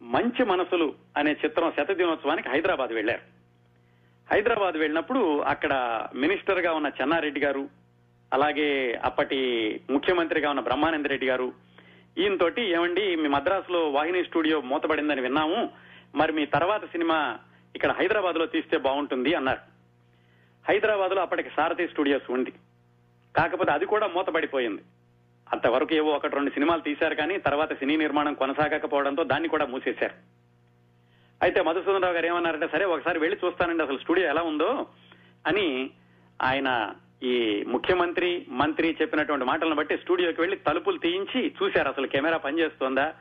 మంచి 0.00 0.44
మనసులు 0.44 0.94
అనే 1.16 1.30
చిత్రం 1.32 1.72
శత 1.78 1.92
దినోత్సవానికి 1.92 2.48
హైదరాబాద్ 2.48 2.92
వెళ్ళారు 2.92 3.22
హైదరాబాద్ 4.30 4.76
వెళ్ళినప్పుడు 4.76 5.40
అక్కడ 5.42 5.72
మినిస్టర్గా 6.14 6.72
ఉన్న 6.72 6.88
చెన్నారెడ్డి 7.00 7.40
గారు 7.40 7.64
అలాగే 8.32 8.68
అప్పటి 9.04 9.38
ముఖ్యమంత్రిగా 9.90 10.50
ఉన్న 10.50 10.60
బ్రహ్మానంద 10.60 11.06
రెడ్డి 11.06 11.26
గారు 11.26 11.48
ఈయనతోటి 12.18 12.62
ఏమండి 12.62 13.16
మీ 13.16 13.28
మద్రాసులో 13.28 13.90
వాహిని 13.90 14.24
స్టూడియో 14.24 14.60
మూతపడిందని 14.60 15.20
విన్నాము. 15.20 15.70
మరి 16.14 16.32
మీ 16.32 16.46
తర్వాత 16.46 16.84
సినిమా 16.84 17.38
ఇక్కడ 17.76 17.92
హైదరాబాద్లో 17.92 18.46
తీస్తే 18.46 18.76
బాగుంటుంది 18.76 19.34
అన్నారు. 19.34 19.58
హైదరాబాద్లో 20.68 21.22
అప్పటికి 21.22 21.50
సారథి 21.56 21.88
స్టూడియోస్ 21.88 22.30
ఉంది. 22.30 22.52
కాకపోతే 23.36 23.72
అది 23.72 23.86
కూడా 23.86 24.06
మూతపడిపోయింది. 24.06 24.82
అంతవరకు 25.52 25.94
ఏవో 25.94 26.10
ఒకటి 26.10 26.34
రెండు 26.34 26.50
సినిమాలు 26.50 26.80
తీశారు 26.80 27.14
కానీ 27.14 27.38
తర్వాత 27.38 27.72
సినీ 27.72 27.96
నిర్మాణం 27.96 28.34
కొనసాగకపోవడంతో 28.34 29.24
దాన్ని 29.24 29.48
కూడా 29.48 29.66
మూసేశారు. 29.66 30.14
అయితే 31.42 31.62
మధుసూదనరావు 31.62 32.14
గారు 32.14 32.26
ఏమన్నారంటే 32.26 32.68
సరే 32.68 32.84
ఒకసారి 32.84 33.18
వెళ్ళి 33.18 33.46
చూస్తానండి 33.46 33.82
అసలు 33.82 33.98
స్టూడియో 33.98 34.28
ఎలా 34.28 34.42
ఉందో 34.42 34.86
అని 35.46 35.90
ఆయన 36.42 36.94
ఈ 37.24 37.64
ముఖ్యమంత్రి 37.68 38.46
మంత్రి 38.50 38.96
చెప్పినటువంటి 39.02 39.44
మాటలను 39.44 39.74
బట్టి 39.74 39.98
స్టూడియోకి 39.98 40.40
వెళ్ళి 40.40 40.56
తలుపులు 40.56 40.98
తీయించి 40.98 41.54
చూశారు 41.62 41.88
అసలు 41.88 42.06
కెమెరా 42.06 42.36
పనిచేస్తోందా 42.36 43.14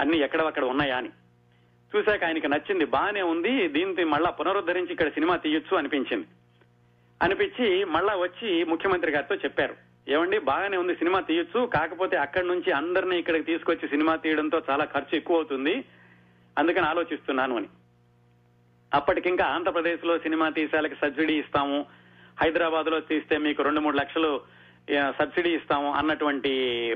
అన్ని 0.00 0.18
ఎక్కడవక్కడ 0.18 0.64
ఉన్నాయా 0.64 0.96
అని. 0.96 1.10
చూశాక 1.92 2.24
ఆయనకి 2.24 2.48
నచ్చింది 2.48 2.84
బాగానే 2.84 3.22
ఉంది 3.22 3.68
దీంతో 3.68 4.06
మళ్ళా 4.06 4.30
పునరుద్ధరించి 4.30 4.92
ఇక్కడ 4.92 5.08
సినిమా 5.08 5.36
తీయొచ్చు 5.36 5.76
అనిపించింది. 5.76 6.26
అనిపించి 7.22 7.84
మళ్ళా 7.84 8.14
వచ్చి 8.16 8.64
ముఖ్యమంత్రి 8.64 9.12
గారితో 9.12 9.34
చెప్పారు 9.34 9.74
ఏమండి 10.08 10.38
బాగానే 10.38 10.76
ఉంది 10.76 10.94
సినిమా 10.94 11.20
తీయొచ్చు 11.20 11.66
కాకపోతే 11.66 12.16
అక్కడి 12.16 12.46
నుంచి 12.46 12.72
అందరినీ 12.72 13.18
ఇక్కడికి 13.18 13.44
తీసుకొచ్చి 13.44 13.88
సినిమా 13.88 14.16
తీయడంతో 14.16 14.62
చాలా 14.70 14.84
ఖర్చు 14.84 15.16
ఎక్కువ 15.16 15.36
అవుతుంది 15.36 15.84
అందుకని 16.58 16.86
ఆలోచిస్తున్నాను 16.86 17.56
అని. 17.56 17.68
అప్పటికింకా 18.94 19.44
ఆంధ్రప్రదేశ్లో 19.44 20.18
సినిమా 20.18 20.48
తీసేలకు 20.48 20.94
సబ్సిడీ 20.94 21.38
ఇస్తాము 21.38 21.86
హైదరాబాద్లో 22.42 23.00
తీస్తే 23.00 23.38
మీకు 23.38 23.62
రెండు 23.62 23.80
మూడు 23.80 23.96
లక్షలు 23.96 24.30
సబ్సిడీ 25.18 25.50
ఇస్తాము 25.54 25.92
అన్నటువంటి 25.92 26.50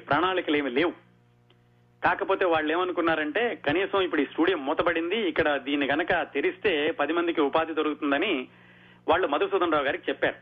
ప్రణాళికలు 0.09 0.57
ఏమి 0.57 0.71
లేవు. 0.71 0.93
కాకపోతే 2.05 2.45
వాళ్ళు 2.45 2.73
ఏమనుకున్నారంటే 2.73 3.43
కనీసం 3.67 4.01
ఇప్పుడు 4.01 4.21
ఈ 4.21 4.27
స్టూడియో 4.33 4.59
మూతపడింది 4.59 5.19
ఇక్కడ 5.29 5.49
దీన్ని 5.57 5.87
గనక 5.87 6.13
తెరిస్తే 6.35 6.73
పది 6.91 7.13
మందికి 7.13 7.41
ఉపాధి 7.41 7.73
దొరుకుతుందని 7.75 8.33
వాళ్ళు 9.09 9.27
మధుసూదన్ 9.29 9.73
రావు 9.73 9.85
గారికి 9.85 10.05
చెప్పారు. 10.09 10.39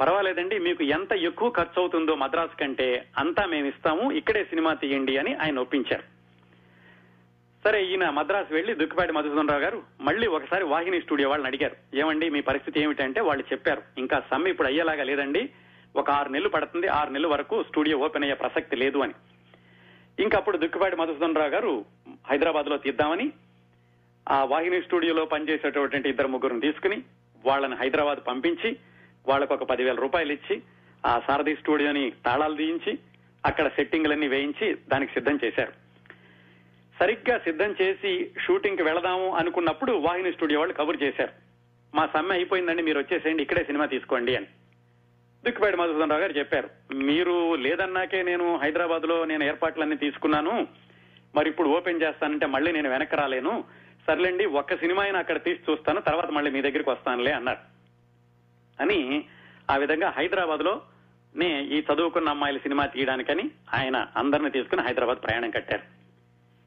పర్వాలేదండి 0.00 0.58
మీకు 0.58 0.82
ఎంత 0.96 1.12
ఎక్కువ 1.12 1.50
ఖర్చు 1.50 1.78
అవుతుందో 1.80 2.14
మద్రాసు 2.14 2.56
కంటే 2.60 2.88
అంతా 3.18 3.46
మేము 3.46 3.66
ఇస్తాము 3.66 4.04
ఇక్కడే 4.12 4.44
సినిమా 4.44 4.72
తీయండి 4.74 5.14
అని 5.18 5.34
ఆయన 5.34 5.58
ఒప్పించారు. 5.58 6.19
సరే 7.64 7.84
ఈయన 7.84 8.10
మద్రాసు 8.10 8.54
వెళ్ళి 8.54 8.74
దుక్కిపాటి 8.74 9.12
మధుసూదనరావు 9.12 9.60
గారు 9.60 9.82
మళ్ళీ 10.00 10.26
ఒకసారి 10.26 10.64
వాహిని 10.64 11.00
స్టూడియో 11.00 11.28
వాళ్ళని 11.28 11.56
అడిగారు. 11.56 11.96
ఏమండి 11.96 12.30
మీ 12.30 12.40
పరిస్థితి 12.40 12.80
ఏమిటంటే 12.80 13.20
వాళ్ళు 13.20 13.44
చెప్పారు. 13.52 13.82
ఇంకా 13.98 14.22
సమ్మె 14.30 14.50
ఇప్పుడు 14.50 14.68
అయ్యేలాగా 14.68 15.04
లేదండి. 15.04 15.50
ఒక 15.96 16.10
ఆరు 16.10 16.28
నెలలు 16.28 16.48
పడుతుంది. 16.48 16.86
ఆరు 16.86 17.10
నెలల 17.10 17.26
వరకు 17.26 17.62
స్టూడియో 17.62 17.98
ఓపెన్ 17.98 18.24
అయ్యే 18.24 18.34
ప్రసక్తి 18.34 18.76
లేదు 18.76 18.98
అని. 18.98 19.12
ఇంకా 20.18 20.38
అప్పుడు 20.38 20.58
దుక్కిపాటి 20.58 20.96
మధుసూదనరావు 20.96 21.48
గారు 21.48 21.84
హైదరాబాద్లో 22.30 22.76
తీద్దామని 22.76 23.32
ఆ 24.28 24.44
వాహిని 24.44 24.82
స్టూడియోలో 24.82 25.24
పనిచేసేటటువంటి 25.24 26.08
ఇద్దరు 26.08 26.28
ముగ్గురుని 26.28 26.60
తీసుకుని 26.60 27.02
వాళ్ళని 27.46 27.76
హైదరాబాద్ 27.76 28.28
పంపించి 28.28 28.76
వాళ్ళకు 29.28 29.54
ఒక 29.54 29.62
పదివేల 29.62 29.94
రూపాయలు 29.94 30.32
ఇచ్చి 30.32 30.62
ఆ 31.06 31.20
సారథి 31.26 31.54
స్టూడియోని 31.54 32.12
తాళాలు 32.24 32.56
తీయించి 32.56 32.98
అక్కడ 33.46 33.68
సెట్టింగ్లన్నీ 33.68 34.28
వేయించి 34.28 34.74
దానికి 34.88 35.12
సిద్ధం 35.12 35.38
చేశారు. 35.44 35.89
సరిగ్గా 37.00 37.38
సిద్ధం 37.38 37.74
చేసి 37.82 38.30
షూటింగ్కి 38.46 38.82
వెళదాము 38.82 39.34
అనుకున్నప్పుడు 39.34 39.92
వాహిని 39.92 40.32
స్టూడియో 40.32 40.60
వాళ్ళు 40.60 40.74
కబుర్ 40.74 41.02
చేశారు. 41.02 41.32
మా 41.94 42.06
సమ్మె 42.06 42.34
అయిపోయిందండి 42.34 42.82
మీరు 42.82 42.98
వచ్చేసేయండి 42.98 43.42
ఇక్కడే 43.42 43.64
సినిమా 43.64 43.86
తీసుకోండి 43.86 44.36
అని. 44.36 44.46
దుక్కిపాటి 45.46 45.76
మధుసూదన్ 45.76 46.10
రావు 46.10 46.20
గారు 46.20 46.32
చెప్పారు 46.32 46.94
మీరు 46.94 47.54
లేదన్నాకే 47.54 48.22
నేను 48.22 48.56
హైదరాబాద్లో 48.56 49.24
నేను 49.24 49.44
ఏర్పాట్లన్నీ 49.44 49.96
తీసుకున్నాను 49.96 50.68
మరి 51.34 51.50
ఇప్పుడు 51.50 51.68
ఓపెన్ 51.68 52.02
చేస్తానంటే 52.02 52.46
మళ్ళీ 52.46 52.72
నేను 52.72 52.90
వెనక్కి 52.90 53.16
రాలేను. 53.16 53.64
సర్లేండి 54.06 54.46
ఒక్క 54.46 54.76
సినిమా 54.76 55.02
అయినా 55.02 55.18
అక్కడ 55.18 55.42
తీసి 55.42 55.70
చూస్తాను 55.70 56.00
తర్వాత 56.00 56.30
మళ్ళీ 56.30 56.50
మీ 56.50 56.62
దగ్గరికి 56.62 56.90
వస్తానులే 56.90 57.32
అన్నారు. 57.32 57.58
అని 58.82 59.24
ఆ 59.70 59.76
విధంగా 59.76 60.10
హైదరాబాద్లో 60.10 60.82
నే 61.36 61.62
ఈ 61.62 61.82
చదువుకున్న 61.94 62.28
అమ్మాయిల 62.28 62.58
సినిమా 62.58 62.86
తీయడానికని 62.86 63.50
ఆయన 63.74 64.06
అందరిని 64.16 64.50
తీసుకుని 64.50 64.82
హైదరాబాద్ 64.82 65.18
ప్రయాణం 65.18 65.50
కట్టారు. 65.50 65.99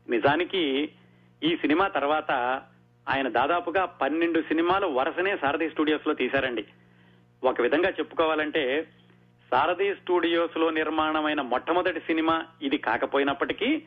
నిజానికి 0.10 0.92
ఈ 1.44 1.56
సినిమా 1.56 1.88
తర్వాత 1.88 2.32
ఆయన 3.10 3.28
దాదాపుగా 3.28 3.86
పన్నెండు 3.86 4.42
సినిమాలు 4.42 4.88
వరుసనే 4.88 5.38
సారథి 5.38 5.70
స్టూడియోస్లో 5.70 6.13
తీశారండి. 6.13 6.66
ఒక 7.44 7.62
విధంగా 7.62 7.89
చెప్పుకోవాలంటే 7.89 8.88
సారథి 9.52 9.96
స్టూడియోస్లో 9.96 10.70
నిర్మాణమైన 10.70 11.42
మొట్టమొదటి 11.42 12.00
సినిమా 12.00 12.46
ఇది 12.62 12.78
కాకపోయినప్పటికీ 12.78 13.84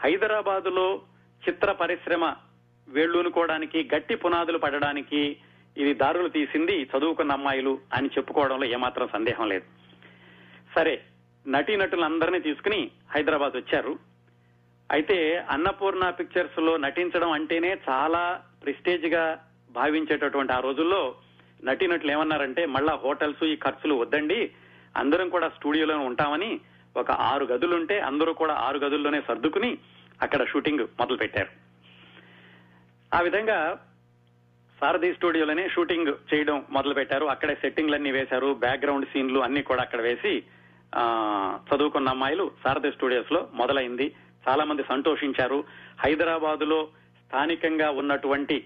హైదరాబాద్లో 0.00 1.02
చిత్ర 1.48 1.72
పరిశ్రమ 1.72 2.34
వేళ్ళూనుకోవడానికి 2.88 3.88
గట్టి 3.94 4.14
పునాదులు 4.14 4.58
పడడానికి 4.58 5.36
ఇది 5.76 5.94
దారులు 5.94 6.28
తీసింది 6.28 6.82
చదువుకున్న 6.82 7.32
అమ్మాయిలు 7.32 7.80
అని 7.94 8.08
చెప్పుకోవడంలో 8.08 8.66
ఏమాత్రం 8.66 9.08
సందేహం 9.12 9.48
లేదు. 9.48 9.64
సరే 10.74 11.02
నటీనటులందరినీ 11.46 12.40
తీసుకుని 12.40 12.90
హైదరాబాద్ 13.10 13.56
వచ్చారు. 13.56 14.09
అయితే 14.90 15.16
అన్నపూర్ణ 15.54 16.04
పిక్చర్స్లో 16.10 16.72
నటించడం 16.76 17.30
అంటేనే 17.30 17.70
చాలా 17.88 18.22
ప్రిస్టేజ్గా 18.62 19.24
భావించేటటువంటి 19.70 20.52
ఆ 20.52 20.60
రోజుల్లో 20.60 21.02
నటినట్లు 21.64 22.10
ఏమన్నారంటే 22.12 22.62
మళ్ళా 22.66 22.94
హోటల్స్ 23.04 23.44
ఈ 23.44 23.54
ఖర్చులు 23.56 23.94
వద్దండి 23.94 24.40
అందరం 24.94 25.28
కూడా 25.28 25.48
స్టూడియోలో 25.48 25.96
ఉంటామని 26.00 26.50
ఒక 26.96 27.10
ఆరు 27.10 27.44
గదులుంటే 27.44 27.96
అందరూ 28.00 28.32
కూడా 28.32 28.54
ఆరు 28.66 28.78
గదుల్లోనే 28.78 29.20
సర్దుకుని 29.20 29.70
అక్కడ 30.22 30.42
షూటింగ్ 30.46 30.84
మొదలు 31.00 31.16
పెట్టారు 31.16 31.50
ఆ 33.12 33.20
విధంగా 33.20 33.58
సారథి 34.78 35.10
స్టూడియోలోనే 35.12 35.64
షూటింగ్ 35.68 36.10
చేయడం 36.30 36.58
మొదలు 36.70 36.94
పెట్టారు 36.94 37.26
అక్కడే 37.26 37.54
సెట్టింగ్లన్నీ 37.54 38.10
వేశారు 38.10 38.48
బ్యాక్గ్రౌండ్ 38.64 39.06
సీన్లు 39.12 39.40
అన్ని 39.40 39.62
కూడా 39.62 39.82
అక్కడ 39.82 40.00
వేసి 40.00 40.32
చదువుకున్న 41.68 42.08
అమ్మాయిలు 42.08 42.44
సారథి 42.64 42.90
స్టూడియోస్లో 42.92 43.40
మొదలైంది. 43.54 44.06
చాలా 44.48 44.64
మంది 44.64 44.82
సంతోషించారు. 44.82 45.64
హైదరాబాద్లో 46.00 46.88
స్థానికంగా 47.26 47.90
ఉన్నటువంటి 47.90 48.64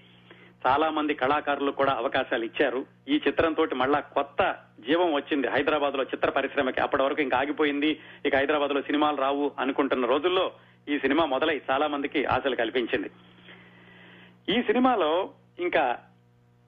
చాలా 0.67 0.89
మంది 0.89 1.13
కళాకారులు 1.13 1.71
కూడా 1.71 1.91
అవకాశాలు 1.91 2.45
ఇచ్చారు. 2.45 2.85
ఈ 3.07 3.21
చిత్రంతో 3.27 3.67
మళ్ళా 3.75 3.99
కొత్త 3.99 4.55
జీవం 4.79 5.13
వచ్చింది. 5.13 5.47
హైదరాబాద్లో 5.47 6.03
చిత్ర 6.03 6.29
పరిశ్రమకి 6.29 6.81
అప్పటి 6.81 7.03
వరకు 7.03 7.21
ఇంకా 7.21 7.37
ఆగిపోయింది. 7.37 7.99
ఇక 8.25 8.35
హైదరాబాద్లో 8.35 8.81
సినిమాలు 8.81 9.17
రావు 9.17 9.51
అనుకుంటున్న 9.59 10.05
రోజుల్లో 10.05 10.51
ఈ 10.89 10.99
సినిమా 10.99 11.25
మొదలై 11.25 11.61
చాలా 11.71 11.87
మందికి 11.87 12.25
ఆశలు 12.25 12.55
కల్పించింది. 12.55 13.09
ఈ 14.49 14.61
సినిమాలో 14.61 15.29
ఇంకా 15.59 15.97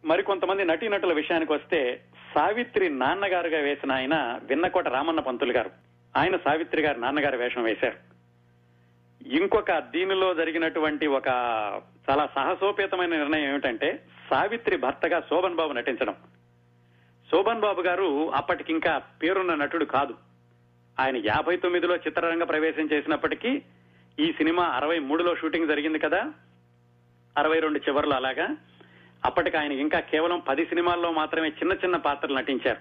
మరికొంతమంది 0.06 0.66
నటీనటుల 0.66 1.14
విషయానికి 1.14 1.54
వస్తే 1.54 2.02
సావిత్రి 2.36 2.90
నాన్నగారుగా 2.90 3.60
వేసిన 3.60 3.92
ఆయన 3.92 4.40
విన్నకోట 4.44 4.88
రామన్న 4.88 5.20
పంతులు 5.20 5.52
గారు. 5.52 5.72
ఆయన 6.18 6.36
సావిత్రి 6.36 6.82
గారి 6.82 7.02
నాన్నగారి 7.02 7.38
వేషం 7.38 7.64
వేశారు. 7.64 8.17
ఇంకొక 9.28 9.72
దీనిలో 9.72 10.34
జరిగినటువంటి 10.34 11.08
ఒక 11.08 11.28
చాలా 12.10 12.26
సాహసోపేతమైన 12.36 13.10
నిర్ణయం 13.10 13.50
ఏమిటంటే 13.50 14.04
సావిత్రి 14.30 14.78
భర్తగా 14.78 15.20
శోభన్ 15.20 15.56
బాబు 15.56 15.74
నటించడం. 15.74 16.16
శోభన్ 17.32 17.60
బాబు 17.60 17.82
గారు 17.82 18.32
అప్పటికింకా 18.32 18.98
పేరున్న 18.98 19.56
నటుడు 19.56 19.86
కాదు. 19.86 20.16
ఆయన 21.00 21.18
యాభై 21.18 21.58
తొమ్మిదిలో 21.58 21.96
చిత్రరంగ 21.96 22.44
ప్రవేశం 22.44 22.90
చేసినప్పటికీ 22.94 23.62
ఈ 24.20 24.32
సినిమా 24.32 24.64
అరవై 24.64 25.00
మూడులో 25.00 25.36
షూటింగ్ 25.36 25.68
జరిగింది 25.68 26.00
కదా? 26.00 26.34
అరవై 27.38 27.60
రెండు 27.60 27.80
చివర్లు 27.80 28.14
అలాగా? 28.14 28.58
అప్పటికి 29.26 29.58
ఆయన 29.58 29.72
ఇంకా 29.72 30.00
కేవలం 30.00 30.40
పది 30.40 30.66
సినిమాల్లో 30.66 31.12
మాత్రమే 31.12 31.48
చిన్న 31.48 31.74
చిన్న 31.74 31.96
పాత్రలు 31.96 32.36
నటించారు. 32.36 32.80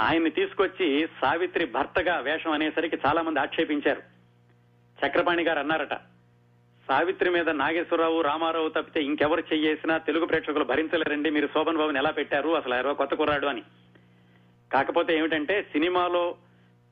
ఆయన్ని 0.00 0.30
తీసుకొచ్చి 0.30 1.08
సావిత్రి 1.20 1.64
భర్తగా 1.64 2.18
వేషం 2.18 2.50
అనేసరికి 2.50 2.96
చాలా 3.06 3.22
మంది 3.22 3.40
ఆక్షేపించారు. 3.40 4.15
చక్రపాణి 5.04 5.42
గారు 5.42 5.58
అన్నారట. 5.58 5.94
సావిత్రి 6.88 7.30
మీద 7.30 7.50
నాగేశ్వరరావు 7.50 8.20
రామారావు 8.20 8.68
తప్పితే 8.68 9.02
ఇంకెవరు 9.02 9.40
చెయ్యేసినా 9.40 9.98
తెలుగు 9.98 10.26
ప్రేక్షకులు 10.26 10.64
భరించలేరండి. 10.64 11.30
మీరు 11.30 11.46
శోభన్ 11.46 11.76
బాబుని 11.76 11.98
ఎలా 11.98 12.10
పెట్టారు? 12.10 12.50
అసలు 12.50 12.74
ఎవరో 12.74 12.94
కొత్త 12.94 13.14
కుర్రాడు 13.14 13.46
అని. 13.46 13.62
కాకపోతే 14.72 15.18
ఏమిటంటే 15.18 15.62
సినిమాలో 15.62 16.34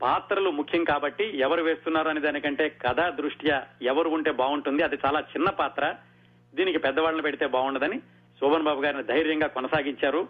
పాత్రలు 0.02 0.50
ముఖ్యం 0.50 0.84
కాబట్టి 0.84 1.38
ఎవరు 1.38 1.62
వేస్తున్నారు 1.62 2.08
అనే 2.08 2.20
దానికంటే 2.20 2.68
కథా 2.68 3.08
దృష్ట్యా 3.08 3.66
ఎవరు 3.82 4.08
ఉంటే 4.08 4.30
బాగుంటుంది 4.30 4.82
అది 4.82 4.98
చాలా 5.06 5.20
చిన్న 5.20 5.50
పాత్ర. 5.50 5.94
దీనికి 6.54 6.78
పెద్దవాళ్ళని 6.78 7.22
పెడితే 7.22 7.46
బాగుండదని 7.46 7.98
శోభన్ 8.40 8.62
బాబు 8.62 8.82
గారిని 8.82 9.02
ధైర్యంగా 9.02 9.46
కొనసాగించారు. 9.46 10.28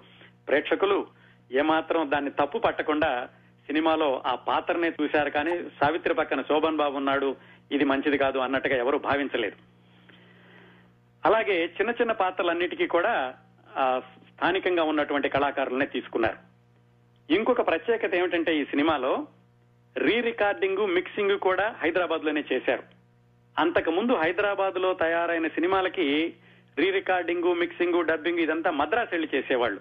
ప్రేక్షకులు 0.48 1.06
ఏమాత్రం 1.52 2.10
దాన్ని 2.10 2.30
తప్పు 2.30 2.58
పట్టకుండా 2.58 3.28
సినిమాలో 3.66 4.22
ఆ 4.26 4.34
పాత్రనే 4.34 4.92
చూశారు. 5.02 5.30
కానీ 5.30 5.62
సావిత్రి 5.80 6.14
పక్కన 6.14 6.42
శోభన్ 6.42 6.76
బాబు 6.76 6.96
ఉన్నాడు. 6.96 7.36
ఇది 7.72 7.84
మంచిది 7.84 8.18
కాదు 8.18 8.38
అన్నట్టుగా 8.38 8.76
ఎవరు 8.76 8.98
భావించలేదు 8.98 9.56
అలాగే 11.24 11.64
చిన్న 11.64 11.90
చిన్న 11.90 12.12
పాత్రలన్నిటికీ 12.12 12.86
కూడా 12.86 13.34
స్థానికంగా 14.00 14.82
ఉన్నటువంటి 14.82 15.28
కళాకారులనే 15.28 15.86
తీసుకున్నారు. 15.86 16.36
ఇంకొక 17.30 17.66
ప్రత్యేకత 17.66 18.14
ఏమిటంటే 18.14 18.56
ఈ 18.56 18.64
సినిమాలో 18.64 19.26
రీ 19.96 20.20
రికార్డింగ్ 20.20 20.94
మిక్సింగ్ 20.94 21.38
కూడా 21.38 21.76
హైదరాబాద్లోనే 21.82 22.44
చేశారు. 22.52 22.82
అంతకు 23.58 23.90
ముందు 23.90 24.12
హైదరాబాద్లో 24.12 24.94
తయారైన 24.94 25.48
సినిమాలకి 25.48 26.34
రీ 26.78 26.90
రికార్డింగ్ 26.90 27.54
మిక్సింగ్ 27.54 28.06
డబ్బింగ్ 28.06 28.38
ఇదంతా 28.38 28.70
మద్రాసు 28.70 29.08
వెళ్ళి 29.12 29.28
చేసేవాళ్ళు. 29.34 29.80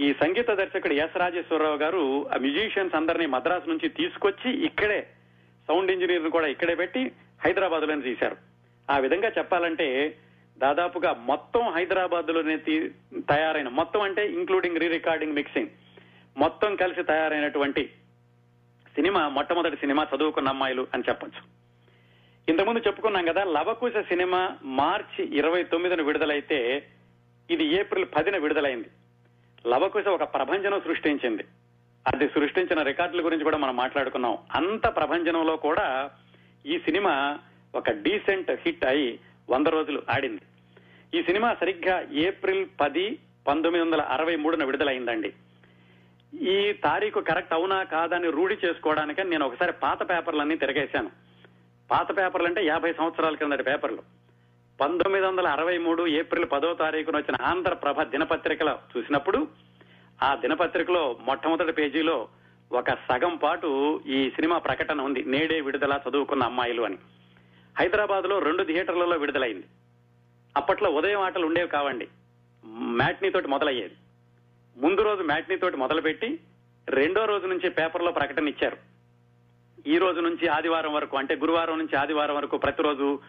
ఈ 0.00 0.12
సంగీత 0.12 0.50
దర్శకుడు 0.50 0.92
ఎస్ 0.92 1.16
రాజేశ్వరరావు 1.16 1.76
గారు 1.76 2.28
ఆ 2.34 2.36
మ్యూజిషియన్స్ 2.36 2.94
అందరినీ 2.94 3.26
మద్రాసు 3.26 3.68
నుంచి 3.68 3.88
తీసుకొచ్చి 3.88 4.50
ఇక్కడే 4.50 5.06
సౌండ్ 5.68 5.90
ఇంజనీర్ 5.90 6.28
కూడా 6.28 6.46
ఇక్కడే 6.46 6.74
పెట్టి 6.74 7.12
హైదరాబాద్లోనే 7.44 8.02
తీశారు. 8.02 8.36
ఆ 8.90 8.98
విధంగా 8.98 9.28
చెప్పాలంటే 9.28 10.18
దాదాపుగా 10.58 11.12
మొత్తం 11.12 11.68
హైదరాబాద్లోనే 11.68 12.56
తీ- 12.56 12.88
తయారైన 13.30 13.68
మొత్తం 13.68 14.00
అంటే 14.00 14.32
ఇంక్లూడింగ్ 14.32 14.76
రీ 14.76 14.88
రికార్డింగ్ 14.88 15.32
మిక్సింగ్ 15.32 15.68
మొత్తం 16.36 16.76
కలిసి 16.76 17.02
తయారైనటువంటి 17.02 17.90
సినిమా 18.94 19.28
మొట్టమొదటి 19.28 19.76
సినిమా 19.76 20.06
చదువుకున్న 20.16 20.48
అమ్మాయిలు 20.48 20.86
అని 20.94 21.02
చెప్పొచ్చు. 21.08 21.58
ఇంతకుముందు 22.48 22.80
చెప్పుకున్నాం 22.86 23.24
కదా 23.24 23.44
లవకుశ 23.44 23.92
సినిమా 23.98 24.56
మార్చి 24.62 25.36
ఇరవై 25.36 25.62
తొమ్మిదిన 25.62 26.02
విడుదలైతే 26.02 26.86
ఇది 27.50 27.64
ఏప్రిల్ 27.64 28.06
పదిన 28.16 28.36
విడుదలైంది. 28.36 28.88
లవకుశ 29.68 30.06
ఒక 30.06 30.34
ప్రభంజనం 30.34 30.80
సృష్టించింది. 30.80 31.44
అది 32.14 32.28
సృష్టించిన 32.28 32.82
రికార్డుల 32.82 33.24
గురించి 33.24 33.44
కూడా 33.44 33.58
మనం 33.58 33.76
మాట్లాడుకున్నాం. 33.76 34.38
అంత 34.54 34.86
ప్రభంజనంలో 34.96 35.56
కూడా 35.56 36.10
ఈ 36.66 36.78
సినిమా 36.78 37.38
ఒక 37.74 37.90
డీసెంట్ 37.90 38.50
హిట్ 38.50 38.84
అయి 38.84 39.20
వంద 39.50 39.66
రోజులు 39.66 40.02
ఆడింది. 40.10 40.40
ఈ 41.18 41.22
సినిమా 41.22 41.56
సరిగ్గా 41.60 42.06
ఏప్రిల్ 42.12 42.66
పది 42.80 43.18
పంతొమ్మిది 43.46 43.84
వందల 43.84 44.00
అరవై 44.00 44.36
మూడున 44.36 44.64
విడుదలైందండి. 44.64 45.32
ఈ 46.38 46.72
తారీఖు 46.72 47.20
కరెక్ట్ 47.20 47.52
అవునా 47.52 47.82
కాదని 47.82 48.30
రూఢి 48.30 48.56
చేసుకోవడానికి 48.64 49.24
నేను 49.24 49.46
ఒకసారి 49.46 49.72
పాత 49.72 50.10
పేపర్లన్నీ 50.10 50.56
తిరగేశాను. 50.56 51.10
పాత 51.90 52.18
పేపర్లు 52.18 52.46
అంటే 52.46 52.66
యాభై 52.66 52.92
సంవత్సరాల 52.92 53.34
కిందటి 53.34 53.62
పేపర్లు. 53.62 54.02
పంతొమ్మిది 54.80 55.26
వందల 55.26 55.46
అరవై 55.46 55.78
మూడు 55.78 56.06
ఏప్రిల్ 56.06 56.46
పదో 56.52 56.74
తారీఖున 56.74 57.16
వచ్చిన 57.16 57.36
ఆంధ్రప్రభ 57.42 58.02
దినపత్రికలో 58.02 58.78
చూసినప్పుడు 58.96 59.48
ఆ 60.22 60.34
దినపత్రికలో 60.34 61.18
మొట్టమొదటి 61.20 61.72
పేజీలో 61.72 62.28
ఒక 62.72 62.90
సగం 62.90 63.36
పాటు 63.36 64.02
ఈ 64.06 64.30
సినిమా 64.30 64.58
ప్రకటన 64.58 65.00
ఉంది 65.00 65.22
నేడే 65.22 65.60
విడుదల 65.60 66.00
చదువుకున్న 66.08 66.42
అమ్మాయిలు 66.42 66.82
అని. 66.82 66.98
హైదరాబాద్లో 67.78 68.38
రెండు 68.38 68.62
థియేటర్లలో 68.62 69.16
విడుదలైంది. 69.16 69.66
అప్పట్లో 70.56 70.90
ఉదయం 70.90 71.20
ఆటలు 71.20 71.46
ఉండేవి 71.46 71.68
కావండి. 71.68 72.08
మ్యాట్నీ 72.66 73.30
తోటి 73.30 73.48
మొదలయ్యేది. 73.48 73.94
ముందు 74.76 75.00
రోజు 75.00 75.22
మ్యాట్నీ 75.22 75.56
తోటి 75.56 75.76
మొదలుపెట్టి 75.76 76.40
రెండో 76.88 77.24
రోజు 77.24 77.46
నుంచి 77.46 77.70
పేపర్లో 77.70 78.12
ప్రకటన 78.12 78.48
ఇచ్చారు. 78.48 78.76
ఈ 79.86 79.98
రోజు 79.98 80.20
నుంచి 80.20 80.48
ఆదివారం 80.48 80.94
వరకు 80.94 81.16
అంటే 81.16 81.36
గురువారం 81.36 81.78
నుంచి 81.78 81.96
ఆదివారం 81.96 82.36
వరకు 82.36 82.56
ప్రతిరోజు 82.56 83.20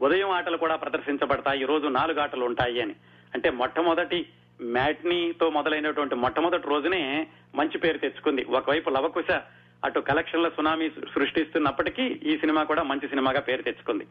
ఉదయం 0.00 0.30
ఆటలు 0.30 0.56
కూడా 0.56 0.76
ప్రదర్శించబడతాయి. 0.76 1.62
ఈ 1.62 1.64
రోజు 1.64 1.86
నాలుగు 1.86 2.20
ఆటలు 2.20 2.44
ఉంటాయి 2.44 2.80
అని. 2.80 2.94
అంటే 3.34 3.50
మొట్టమొదటి 3.50 4.26
మ్యాట్నీతో 4.62 5.50
మొదలైనటువంటి 5.50 6.14
మొట్టమొదటి 6.14 6.68
రోజునే 6.68 7.26
మంచి 7.54 7.78
పేరు 7.78 7.98
తెచ్చుకుంది. 7.98 8.44
ఒకవైపు 8.44 8.90
లవకుశ 8.90 9.40
అటు 9.84 10.00
కలెక్షన్ల 10.00 10.48
సునామీ 10.48 10.90
సృష్టిస్తున్నప్పటికీ 10.90 12.02
ఈ 12.02 12.38
సినిమా 12.38 12.62
కూడా 12.62 12.82
మంచి 12.82 13.08
సినిమాగా 13.08 13.40
పేరు 13.40 13.62
తెచ్చుకుంది. 13.62 14.06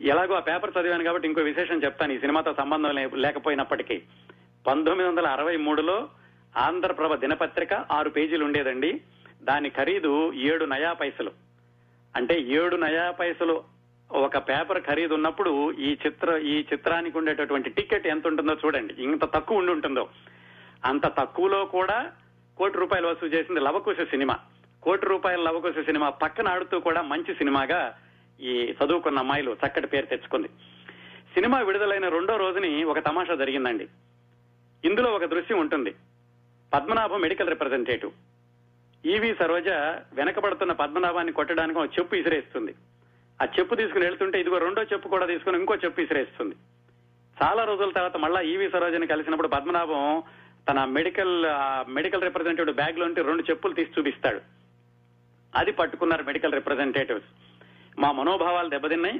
ఎలాగో 0.00 0.34
ఆ 0.34 0.40
పేపర్ 0.40 0.72
చదివాను 0.80 1.04
కాబట్టి 1.04 1.28
ఇంకో 1.28 1.40
విశేషం 1.40 1.82
చెప్తాను. 1.84 2.12
ఈ 2.12 2.18
సినిమాతో 2.18 2.54
సంబంధం 2.54 2.94
లేకపోయినప్పటికీ 3.14 4.02
పంతొమ్మిది 4.66 5.10
వందల 5.10 5.26
అరవై 5.26 5.56
మూడులో 5.56 6.08
ఆంధ్రప్రభ 6.56 7.14
దినపత్రిక 7.14 7.74
ఆరు 7.74 8.10
పేజీలు 8.10 8.44
ఉండేదండి. 8.44 9.00
దాని 9.42 9.70
ఖరీదు 9.70 10.32
ఏడు 10.32 10.64
నయా 10.64 10.92
పైసలు. 10.92 11.32
అంటే 12.16 12.40
ఏడు 12.40 12.76
నయా 12.76 13.10
పైసలు 13.10 13.64
ఒక 14.12 14.38
పేపర్ 14.38 14.82
ఖరీదు 14.82 15.14
ఉన్నప్పుడు 15.14 15.72
ఈ 15.72 15.96
చిత్ర 16.06 16.38
ఈ 16.38 16.64
చిత్రానికి 16.72 17.18
ఉండేటటువంటి 17.18 17.70
టికెట్ 17.70 18.06
ఎంత 18.06 18.26
ఉంటుందో 18.26 18.54
చూడండి. 18.54 18.94
ఇంత 18.98 19.24
తక్కువ 19.24 19.58
ఉండి 19.58 19.72
ఉంటుందో. 19.72 20.08
అంత 20.84 21.06
తక్కువలో 21.06 21.64
కూడా 21.64 22.12
కోటి 22.56 22.78
రూపాయలు 22.78 23.06
వసూలు 23.06 23.30
చేసింది 23.30 23.60
లవకుశ 23.60 23.96
సినిమా. 24.00 24.38
కోటి 24.82 25.06
రూపాయల 25.06 25.40
లవకుశ 25.40 25.84
సినిమా 25.84 26.08
పక్కన 26.08 26.48
ఆడుతూ 26.48 26.80
కూడా 26.80 27.02
మంచి 27.02 27.34
సినిమాగా 27.34 27.98
ఈ 28.40 28.74
చదువుకున్న 28.84 29.18
అమ్మాయిలు 29.18 29.56
చక్కటి 29.66 29.86
పేరు 29.86 30.06
తెచ్చుకుంది. 30.06 30.48
సినిమా 31.34 31.60
విడుదలైన 31.60 32.08
రెండో 32.08 32.36
రోజుని 32.36 32.84
ఒక 32.84 32.98
తమాషా 32.98 33.34
జరిగిందండి. 33.34 33.88
ఇందులో 34.84 35.10
ఒక 35.10 35.24
దృశ్యం 35.24 35.58
ఉంటుంది. 35.58 35.94
Padmanabham 36.74 37.20
medical 37.20 37.48
representative. 37.48 38.12
ఈవి 39.06 39.34
సరోజ 39.34 39.68
వెనకబడుతున్న 40.12 40.72
పద్మనాభాన్ని 40.72 41.32
కొట్టడానికి 41.32 41.78
ఒక 41.78 41.90
చెప్పు 41.98 42.14
ఇసిరేస్తుంది. 42.14 42.74
ఆ 43.40 43.44
చెప్పు 43.56 43.74
తీసుకుని 43.80 44.04
వెళ్తుంటే 44.06 44.40
ఇదిగో 44.40 44.58
రెండో 44.64 44.82
చెప్పు 44.92 45.12
కూడా 45.14 45.26
తీసుకుని 45.26 45.58
ఇంకో 45.60 45.74
చెప్పు 45.84 46.02
ఇసిరేస్తుంది 46.04 46.56
చాలా 47.36 47.62
రోజుల 47.70 47.90
తర్వాత 47.90 48.16
మళ్ళా 48.24 48.40
ఈవి 48.52 48.66
సరోజని 48.74 49.12
కలిసినప్పుడు 49.12 49.48
పద్మనాభం 49.54 50.02
తన 50.68 50.84
మెడికల్ 50.96 51.34
మెడికల్ 51.96 52.26
రిప్రజెంటేటివ్ 52.26 52.76
బ్యాగ్లో 52.76 53.06
రెండు 53.30 53.42
చెప్పులు 53.50 53.74
తీసి 53.78 53.94
చూపిస్తాడు. 53.96 54.40
అది 55.52 55.72
పట్టుకున్నారు 55.72 56.22
మెడికల్ 56.28 56.56
రిప్రజెంటేటివ్స్. 56.58 57.26
మా 58.02 58.12
మనోభావాలు 58.12 58.68
దెబ్బతిన్నాయి 58.68 59.18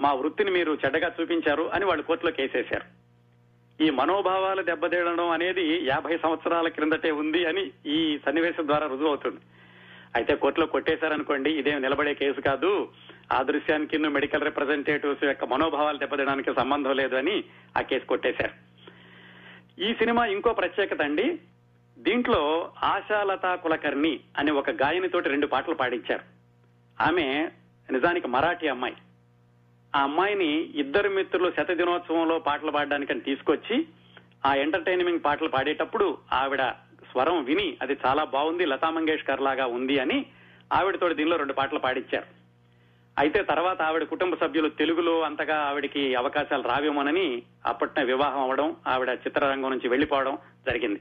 మా 0.00 0.10
వృత్తిని 0.12 0.50
మీరు 0.50 0.78
చెడ్డగా 0.84 1.08
చూపించారు 1.16 1.64
అని 1.74 1.84
వాళ్ళు 1.84 2.04
కోర్టులో 2.04 2.30
కేసేశారు. 2.36 2.86
ఈ 3.84 3.90
మనోభావాలు 3.90 4.62
దెబ్బతీయడం 4.62 5.30
అనేది 5.36 5.64
యాభై 5.86 6.14
సంవత్సరాల 6.16 6.68
క్రిందటే 6.68 7.10
ఉంది 7.22 7.40
అని 7.50 7.62
ఈ 7.96 7.98
సన్నివేశం 8.24 8.66
ద్వారా 8.66 8.86
రుజువు 8.86 9.08
అవుతుంది 9.08 9.40
అయితే 10.16 10.34
కోర్టులో 10.34 10.66
కొట్టేశారనుకోండి 10.66 11.50
ఇదేం 11.60 11.78
నిలబడే 11.82 12.14
కేసు 12.14 12.40
కాదు. 12.40 12.72
ఆ 13.32 13.42
దృశ్యానికి 13.42 13.98
మెడికల్ 13.98 14.44
రిప్రజెంటేటివ్స్ 14.44 15.24
యొక్క 15.24 15.44
మనోభావాలు 15.44 15.98
దెబ్బతినడానికి 15.98 16.54
సంబంధం 16.54 16.96
లేదు 16.96 17.16
అని 17.16 17.44
ఆ 17.78 17.80
కేసు 17.80 18.04
కొట్టేశారు. 18.04 18.74
ఈ 19.82 19.94
సినిమా 19.94 20.26
ఇంకో 20.26 20.52
ప్రత్యేకత 20.52 21.02
అండి. 21.02 21.40
దీంట్లో 21.98 22.72
ఆశాలత 22.82 23.54
కులకర్ణి 23.54 24.20
అనే 24.38 24.52
ఒక 24.52 24.70
గాయనితోటి 24.70 25.28
రెండు 25.28 25.46
పాటలు 25.46 25.74
పాడించారు. 25.74 26.22
ఆమె 27.02 27.50
నిజానికి 27.92 28.28
మరాఠీ 28.28 28.68
అమ్మాయి. 28.68 28.94
ఆ 29.96 30.02
అమ్మాయిని 30.02 30.60
ఇద్దరు 30.60 31.08
మిత్రులు 31.08 31.52
శత 31.60 31.72
దినోత్సవంలో 31.72 32.38
పాటలు 32.38 32.70
పాడడానికని 32.70 33.20
తీసుకొచ్చి 33.20 33.86
ఆ 34.46 34.54
ఎంటర్టైనింగ్ 34.54 35.20
పాటలు 35.24 35.48
పాడేటప్పుడు 35.48 36.18
ఆవిడ 36.32 36.62
స్వరం 37.10 37.44
విని 37.44 37.76
అది 37.82 37.96
చాలా 38.06 38.24
బాగుంది 38.24 38.66
లతా 38.66 38.90
మంగేష్కర్ 38.90 39.42
లాగా 39.42 39.66
ఉంది 39.66 39.98
అని 39.98 40.26
ఆవిడతోటి 40.72 41.14
దీనిలో 41.14 41.36
రెండు 41.36 41.52
పాటలు 41.52 41.78
పాడించారు. 41.78 42.43
అయితే 43.18 43.42
తర్వాత 43.42 43.82
ఆవిడ 43.82 44.02
కుటుంబ 44.02 44.34
సభ్యులు 44.34 44.68
తెలుగులో 44.68 45.20
అంతగా 45.20 45.56
ఆవిడకి 45.56 46.14
అవకాశాలు 46.14 46.62
రావేమోనని 46.62 47.42
అప్పట్నే 47.66 48.04
వివాహం 48.04 48.42
అవడం 48.42 48.76
ఆవిడ 48.86 49.08
చిత్రరంగం 49.08 49.70
నుంచి 49.70 49.88
వెళ్ళిపోవడం 49.88 50.38
జరిగింది. 50.66 51.00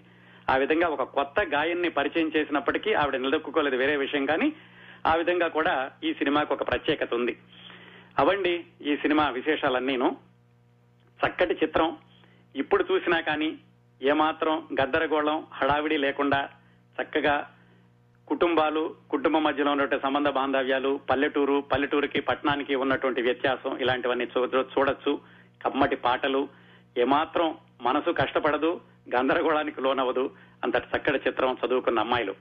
ఆ 0.50 0.56
విధంగా 0.58 0.88
ఒక 0.88 1.04
కొత్త 1.04 1.40
గాయన్ని 1.40 1.90
పరిచయం 1.90 2.32
చేసినప్పటికీ 2.36 2.94
ఆవిడ 2.94 3.16
నిలదొక్కుకోలేదు 3.16 3.76
వేరే 3.76 3.96
విషయం 3.96 4.26
కానీ 4.26 4.54
ఆ 5.08 5.16
విధంగా 5.16 5.48
కూడా 5.48 5.92
ఈ 6.04 6.14
సినిమాకు 6.14 6.54
ఒక 6.54 6.68
ప్రత్యేకత 6.68 7.14
ఉంది. 7.14 7.38
అవండి 8.20 8.66
ఈ 8.82 8.96
సినిమా 8.96 9.30
విశేషాలన్నీను. 9.30 10.18
చక్కటి 11.28 11.54
చిత్రం. 11.54 11.98
ఇప్పుడు 12.56 12.86
చూసినా 12.92 13.20
కానీ 13.20 13.58
ఏమాత్రం 14.02 14.68
గద్దరగోళం 14.82 15.48
హడావిడి 15.54 15.98
లేకుండా 15.98 16.50
చక్కగా 17.02 17.52
కుటుంబాలు 18.28 18.96
కుటుంబం 19.10 19.44
మధ్యలో 19.44 19.72
ఉన్నటువంటి 19.72 20.04
సంబంధ 20.04 20.30
బాంధవ్యాలు 20.30 21.00
పల్లెటూరు 21.10 21.64
పల్లెటూరుకి 21.72 22.22
పట్టణానికి 22.22 22.76
ఉన్నటువంటి 22.76 23.22
వ్యత్యాసం 23.22 23.78
ఇలాంటివన్నీ 23.78 24.28
చూ- 24.38 24.62
చూడొచ్చు. 24.62 25.20
కమ్మటి 25.66 25.96
పాటలు. 25.96 26.48
ఏమాత్రం 26.98 27.58
మనసు 27.82 28.12
కష్టపడదు 28.12 28.82
గందరగోళానికి 29.16 29.82
లోనవదు 29.82 30.32
అంతటి 30.64 30.98
చక్కటి 30.98 31.30
చిత్రం 31.30 31.58
చదువుకున్న 31.66 32.00
అమ్మాయిలు. 32.00 32.36